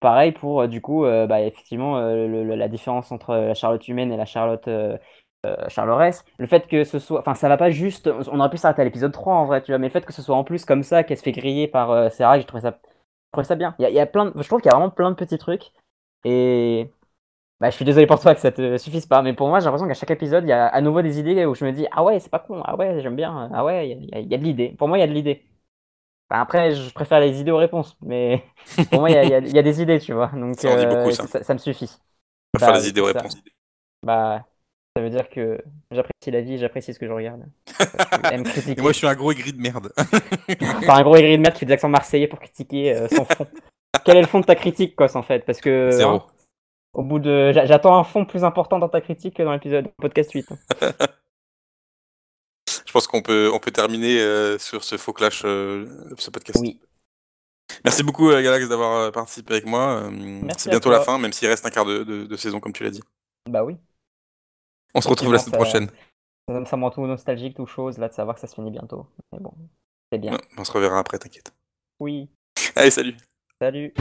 [0.00, 4.68] Pareil pour, du coup, bah, effectivement, la différence entre la Charlotte humaine et la Charlotte
[5.44, 8.58] euh, Charles le fait que ce soit, enfin ça va pas juste, on aurait pu
[8.58, 10.44] s'arrêter à l'épisode 3 en vrai, tu vois, mais le fait que ce soit en
[10.44, 12.78] plus comme ça, qu'elle se fait griller par euh, Sarah, j'ai trouvé ça,
[13.32, 13.74] trouvé ça bien.
[13.78, 15.10] Il y, a, il y a plein, de, je trouve qu'il y a vraiment plein
[15.10, 15.72] de petits trucs
[16.24, 16.88] et
[17.60, 19.64] bah, je suis désolé pour toi que ça te suffise pas, mais pour moi j'ai
[19.64, 21.86] l'impression qu'à chaque épisode il y a à nouveau des idées où je me dis
[21.90, 24.28] ah ouais c'est pas con, ah ouais j'aime bien, ah ouais il y, a, il
[24.28, 24.74] y a de l'idée.
[24.78, 25.44] Pour moi il y a de l'idée.
[26.30, 28.44] Enfin, après je préfère les idées aux réponses, mais
[28.90, 30.86] pour moi il y a, il y a, des idées tu vois, donc ça, euh,
[30.86, 31.26] beaucoup, ça.
[31.26, 31.90] Ça, ça, me suffit.
[32.54, 33.36] Je préfère bah, les idées aux réponses.
[34.04, 34.44] Bah
[34.96, 37.44] ça veut dire que j'apprécie la vie, j'apprécie ce que je regarde.
[38.32, 39.92] Et moi, je suis un gros aigri de merde.
[39.98, 43.24] enfin, un gros aigri de merde qui fait des accents marseillais pour critiquer euh, son
[43.24, 43.46] fond.
[44.04, 45.44] Quel est le fond de ta critique, Cos, en fait?
[45.46, 45.90] Parce que.
[45.92, 46.16] Zéro.
[46.16, 46.26] Hein,
[46.94, 47.52] au bout de.
[47.52, 50.46] J'attends un fond plus important dans ta critique que dans l'épisode podcast 8.
[52.86, 55.86] je pense qu'on peut, on peut terminer euh, sur ce faux clash, euh,
[56.18, 56.58] ce podcast.
[56.60, 56.78] Oui.
[57.84, 60.10] Merci beaucoup, euh, Galax, d'avoir participé avec moi.
[60.58, 62.84] C'est bientôt la fin, même s'il reste un quart de, de, de saison, comme tu
[62.84, 63.02] l'as dit.
[63.48, 63.78] Bah oui.
[64.94, 65.90] On se retrouve la semaine prochaine.
[66.48, 68.70] Ça, ça me rend tout nostalgique, tout chose, là, de savoir que ça se finit
[68.70, 69.06] bientôt.
[69.32, 69.52] Mais bon,
[70.12, 70.36] c'est bien.
[70.58, 71.54] On se reverra après, t'inquiète.
[72.00, 72.28] Oui.
[72.76, 73.16] Allez, salut.
[73.60, 73.94] Salut.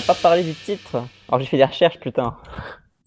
[0.00, 1.04] N'a pas parlé du titre.
[1.28, 2.36] Alors j'ai fait des recherches, putain.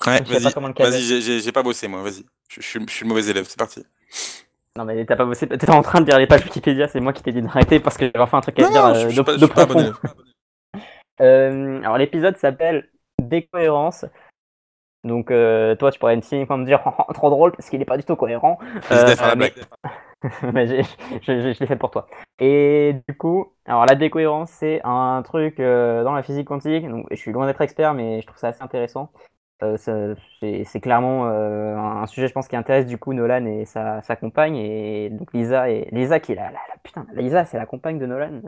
[0.05, 2.25] Ouais, vas-y, j'ai pas bossé moi, vas-y.
[2.49, 3.85] Je, suis le mauvais élève, c'est parti.
[4.77, 7.11] Non mais t'as pas bossé, t'étais en train de dire les pages Wikipédia, c'est moi
[7.11, 9.45] qui t'ai dit d'arrêter parce que j'avais enfin un truc à dire euh, de, de
[9.45, 9.93] profond.
[11.19, 12.89] Euh, alors l'épisode s'appelle
[13.21, 14.05] Décohérence.
[15.03, 16.81] Donc euh, toi tu pourrais me dire
[17.13, 18.57] trop drôle parce qu'il est pas du tout cohérent.
[19.37, 19.53] mais...
[20.53, 20.67] mais
[21.21, 22.07] je, l'ai fait pour toi.
[22.39, 26.87] Et du coup, alors la décohérence c'est un truc dans la physique quantique.
[26.87, 29.11] Donc je suis loin d'être expert mais je trouve ça assez intéressant.
[29.63, 34.01] Euh, c'est clairement euh, un sujet, je pense, qui intéresse du coup Nolan et sa,
[34.01, 34.55] sa compagne.
[34.55, 38.05] Et donc Lisa, et Lisa qui est la, la, putain, Lisa, c'est la compagne de
[38.05, 38.41] Nolan.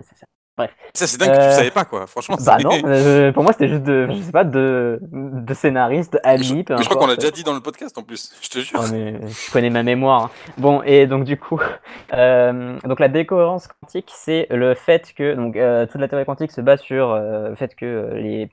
[0.57, 0.71] Bref.
[0.93, 2.05] Ça, c'est dingue que tu euh, savais pas, quoi.
[2.05, 2.37] Franchement.
[2.45, 2.69] Bah non,
[3.33, 6.63] pour moi, c'était juste de, je sais pas, de, de scénariste, ami.
[6.69, 8.79] Je, je crois qu'on l'a déjà dit dans le podcast en plus, je te jure.
[8.83, 10.25] Oh, mais je connais ma mémoire.
[10.25, 10.29] Hein.
[10.57, 11.59] Bon, et donc du coup,
[12.11, 15.53] donc la décohérence quantique, c'est le fait que, donc
[15.89, 18.49] toute la théorie quantique se base sur le fait que les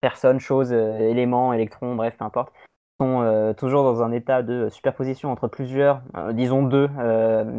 [0.00, 2.52] personnes, choses, euh, éléments, électrons, bref, peu importe,
[3.00, 6.88] sont euh, toujours dans un état de superposition entre plusieurs, euh, disons deux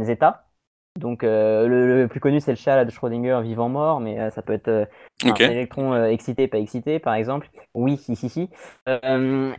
[0.07, 0.48] états.
[0.97, 4.87] Donc le, plus connu c'est le chat de Schrödinger vivant-mort, mais ça peut être
[5.23, 7.49] un électron excité, pas excité par exemple.
[7.73, 8.49] Oui, si, si, si.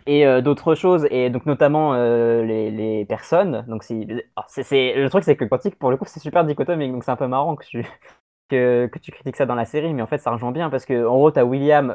[0.06, 3.64] et d'autres choses, et donc notamment les, personnes.
[3.68, 7.12] Donc c'est, le truc c'est que quantique pour le coup c'est super dichotomique, donc c'est
[7.12, 7.86] un peu marrant que tu,
[8.50, 11.06] que, tu critiques ça dans la série, mais en fait ça rejoint bien parce que
[11.06, 11.90] en gros t'as William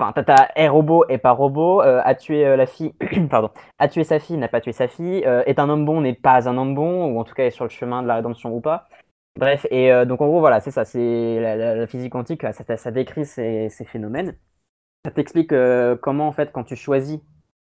[0.00, 2.94] Enfin, Tata est robot et pas robot, euh, a tué euh, la fille,
[3.30, 6.00] pardon, a tué sa fille, n'a pas tué sa fille, euh, est un homme bon,
[6.00, 8.14] n'est pas un homme bon, ou en tout cas est sur le chemin de la
[8.14, 8.88] rédemption ou pas.
[9.38, 13.68] Bref, et donc en gros, voilà, c'est ça, c'est la, physique quantique, ça, décrit ces,
[13.68, 14.36] ces, phénomènes.
[15.04, 15.54] Ça t'explique
[16.00, 17.20] comment, en fait, quand tu choisis,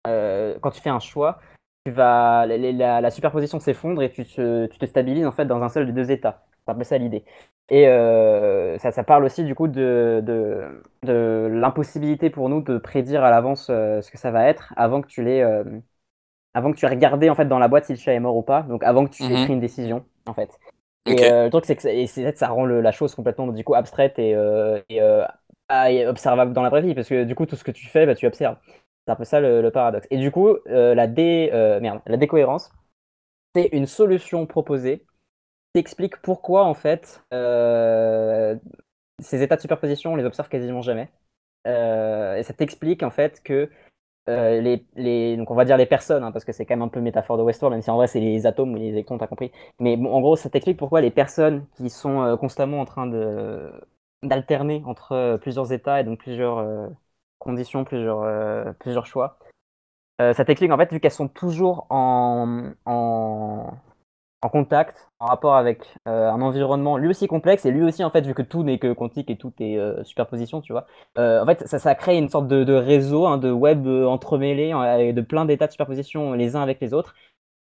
[0.05, 1.39] quand tu fais un choix,
[1.87, 5.63] tu vas, la, la superposition s'effondre et tu te, tu te stabilises, en fait, dans
[5.63, 6.45] un seul des deux états.
[6.65, 7.25] C'est un peu ça l'idée.
[7.69, 12.79] Et euh, ça, ça, parle aussi du coup de, de, de l'impossibilité pour nous de
[12.79, 15.65] prédire à l'avance euh, ce que ça va être avant que tu l'aies euh,
[16.55, 18.37] avant que tu aies regardé en fait dans la boîte si le chat est mort
[18.37, 18.63] ou pas.
[18.63, 19.45] Donc avant que tu aies mhm.
[19.45, 20.59] pris une décision en fait.
[21.07, 24.19] Et le truc c'est que et ça rend le, la chose complètement du coup abstraite
[24.19, 24.37] et,
[24.91, 28.07] et, observable dans la vraie vie parce que du coup tout ce que tu fais
[28.07, 28.59] bah, tu observes.
[29.07, 30.07] C'est un peu ça le, le paradoxe.
[30.11, 31.51] Et du coup la dé
[31.81, 32.71] merde la décohérence
[33.55, 35.05] c'est une solution proposée
[35.73, 38.57] t'explique pourquoi, en fait, euh,
[39.19, 41.11] ces états de superposition, on les observe quasiment jamais.
[41.67, 43.71] Euh, et ça t'explique, en fait, que
[44.29, 46.83] euh, les, les, donc on va dire les personnes, hein, parce que c'est quand même
[46.83, 49.19] un peu métaphore de Westworld, même si en vrai c'est les atomes ou les électrons,
[49.19, 49.53] t'as compris.
[49.81, 53.09] Mais bon, en gros, ça t'explique pourquoi les personnes qui sont constamment en train
[54.23, 56.91] d'alterner entre plusieurs états et donc plusieurs
[57.41, 59.39] conditions, plusieurs, plusieurs choix.
[60.21, 63.73] ça t'explique en fait, vu qu'elles sont toujours en, en,
[64.43, 68.11] en contact, en rapport avec euh, un environnement lui aussi complexe et lui aussi en
[68.11, 70.87] fait vu que tout n'est que quantique et tout est euh, superposition, tu vois.
[71.19, 74.73] Euh, en fait, ça, ça crée une sorte de, réseau, hein, de web entremêlé
[75.13, 77.15] de plein d'états de superposition les uns avec les autres,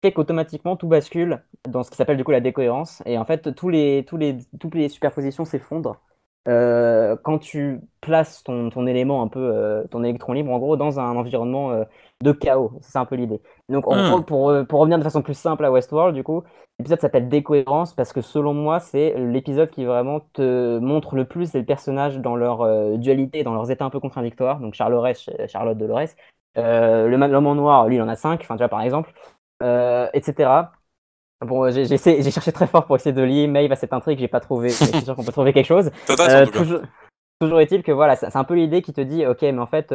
[0.01, 3.55] fait qu'automatiquement tout bascule dans ce qui s'appelle du coup la décohérence et en fait
[3.55, 6.01] tous les tous les toutes les superpositions s'effondrent.
[6.45, 11.15] quand tu places ton, ton élément un peu, ton électron libre en gros dans un
[11.15, 11.85] environnement
[12.21, 13.41] de chaos, c'est un peu l'idée.
[13.69, 14.25] Donc en hmm.
[14.25, 16.43] pour, pour revenir de façon plus simple à Westworld du coup,
[16.77, 21.53] L'épisode s'appelle Décohérence parce que selon moi, c'est l'épisode qui vraiment te montre le plus
[21.53, 24.59] les personnages dans leur euh, dualité, dans leurs états un peu contradictoires.
[24.59, 25.15] Donc Charlotte,
[25.47, 26.09] Charlotte Dolores.
[26.57, 29.13] Euh, le l'homme en noir, lui, il en a cinq, enfin, tu vois, par exemple,
[29.63, 30.73] euh, etc.
[31.41, 31.97] Bon, j'ai
[32.31, 34.73] cherché très fort pour essayer de lier Maeve à cette intrigue, j'ai pas trouvé, mais
[34.73, 35.91] c'est sûr qu'on peut trouver quelque chose.
[36.53, 36.81] toujours,
[37.39, 39.93] toujours est-il que voilà, c'est un peu l'idée qui te dit, ok, mais en fait,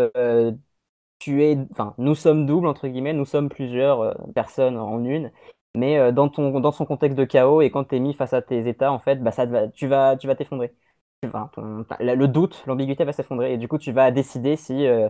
[1.21, 5.31] tu es, enfin, nous sommes doubles entre guillemets, nous sommes plusieurs personnes en une,
[5.77, 8.33] mais euh, dans, ton, dans son contexte de chaos et quand tu es mis face
[8.33, 10.75] à tes états, en fait, bah, ça, tu vas tu vas t'effondrer.
[11.23, 15.09] le doute, l'ambiguïté va s'effondrer et du coup, tu vas décider si euh,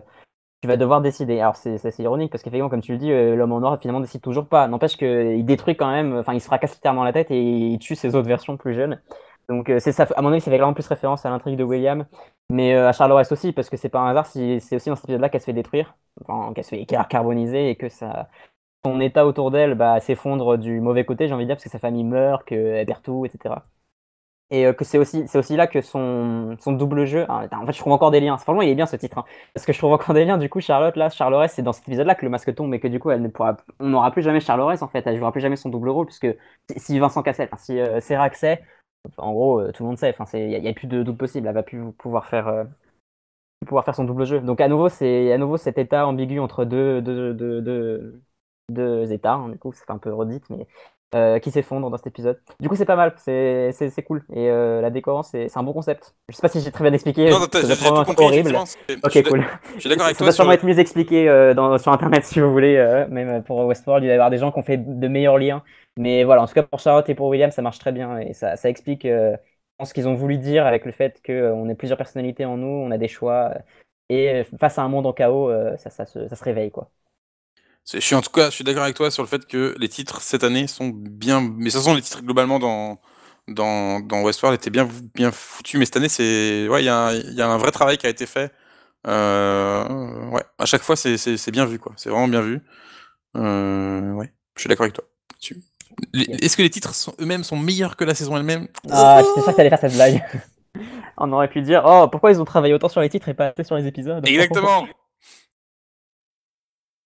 [0.61, 1.39] tu vas devoir décider.
[1.39, 4.21] Alors, c'est ironique parce qu'effectivement, comme tu le dis, euh, l'homme en noir finalement décide
[4.21, 4.67] toujours pas.
[4.67, 7.95] N'empêche qu'il détruit quand même, enfin, il se fracasse littéralement la tête et il tue
[7.95, 9.01] ses autres versions plus jeunes.
[9.49, 12.05] Donc, ça, à mon avis, ça fait vraiment plus référence à l'intrigue de William,
[12.49, 15.05] mais à Charles aussi, parce que c'est pas un hasard si c'est aussi dans cet
[15.05, 15.95] épisode-là qu'elle se fait détruire,
[16.55, 17.87] qu'elle se fait carboniser et que
[18.85, 21.69] son état autour d'elle bah, s'effondre du mauvais côté, j'ai envie de dire, parce que
[21.69, 23.55] sa famille meurt, qu'elle perd tout, etc.
[24.51, 27.25] Et euh, que c'est aussi, c'est aussi là que son, double jeu.
[27.29, 28.37] Ah, en fait, je trouve encore des liens.
[28.37, 29.17] Franchement, il est bien ce titre.
[29.19, 29.23] Hein.
[29.53, 30.37] parce que je trouve encore des liens.
[30.37, 32.89] Du coup, Charlotte, là, Charlotte, c'est dans cet épisode-là que le masque tombe, mais que
[32.89, 35.07] du coup, elle ne pourra, on n'aura plus jamais Charlotte, en fait.
[35.07, 36.27] Elle jouera plus jamais son double rôle, puisque
[36.75, 38.35] si Vincent Cassel, si euh, Serac
[39.17, 40.13] en gros, euh, tout le monde sait.
[40.17, 41.47] Enfin, il n'y a, plus de doute possible.
[41.47, 42.47] Elle va plus pouvoir faire.
[42.47, 42.63] Euh,
[43.65, 44.41] pouvoir faire son double jeu.
[44.41, 48.21] Donc à nouveau, c'est à nouveau cet état ambigu entre deux, deux, deux, deux
[48.71, 50.65] deux états, hein, du coup, c'est un peu redite, mais
[51.13, 52.39] euh, qui s'effondre dans cet épisode.
[52.61, 54.23] Du coup, c'est pas mal, c'est c'est cool.
[54.33, 56.15] Et euh, la décorance, c'est un bon concept.
[56.29, 57.29] Je sais pas si j'ai très bien expliqué.
[57.29, 58.25] Non, non, j'ai tout compris.
[58.25, 58.57] Horrible.
[59.03, 59.45] Ok, cool.
[59.75, 60.19] Je suis d'accord avec toi.
[60.19, 63.05] Ça doit sûrement être mieux expliqué dans, sur internet si vous voulez.
[63.09, 65.63] même pour Westworld, il va y avoir des gens qui ont fait de meilleurs liens.
[65.97, 68.33] Mais voilà, en tout cas pour Charlotte et pour William, ça marche très bien et
[68.33, 72.45] ça, ça explique ce qu'ils ont voulu dire avec le fait qu'on ait plusieurs personnalités
[72.45, 73.53] en nous, on a des choix.
[74.09, 76.91] Et face à un monde en chaos, ça, ça, se, ça se réveille quoi.
[77.91, 79.89] Je suis en tout cas, je suis d'accord avec toi sur le fait que les
[79.89, 83.01] titres cette année sont bien, mais ce sont les titres globalement dans
[83.47, 87.13] dans, dans Westworld étaient bien bien foutus, mais cette année c'est ouais, il y, a,
[87.13, 88.53] y a un vrai travail qui a été fait.
[89.07, 92.61] Euh, ouais, à chaque fois c'est bien vu quoi, c'est vraiment bien vu.
[93.37, 95.05] Euh, ouais, je suis d'accord avec toi.
[96.13, 98.67] Est-ce que les titres eux-mêmes sont meilleurs que la saison elle-même?
[98.89, 100.23] Ah, j'étais sûr que t'allais faire cette blague.
[101.17, 103.53] On aurait pu dire, oh, pourquoi ils ont travaillé autant sur les titres et pas
[103.63, 104.25] sur les épisodes?
[104.27, 104.85] Exactement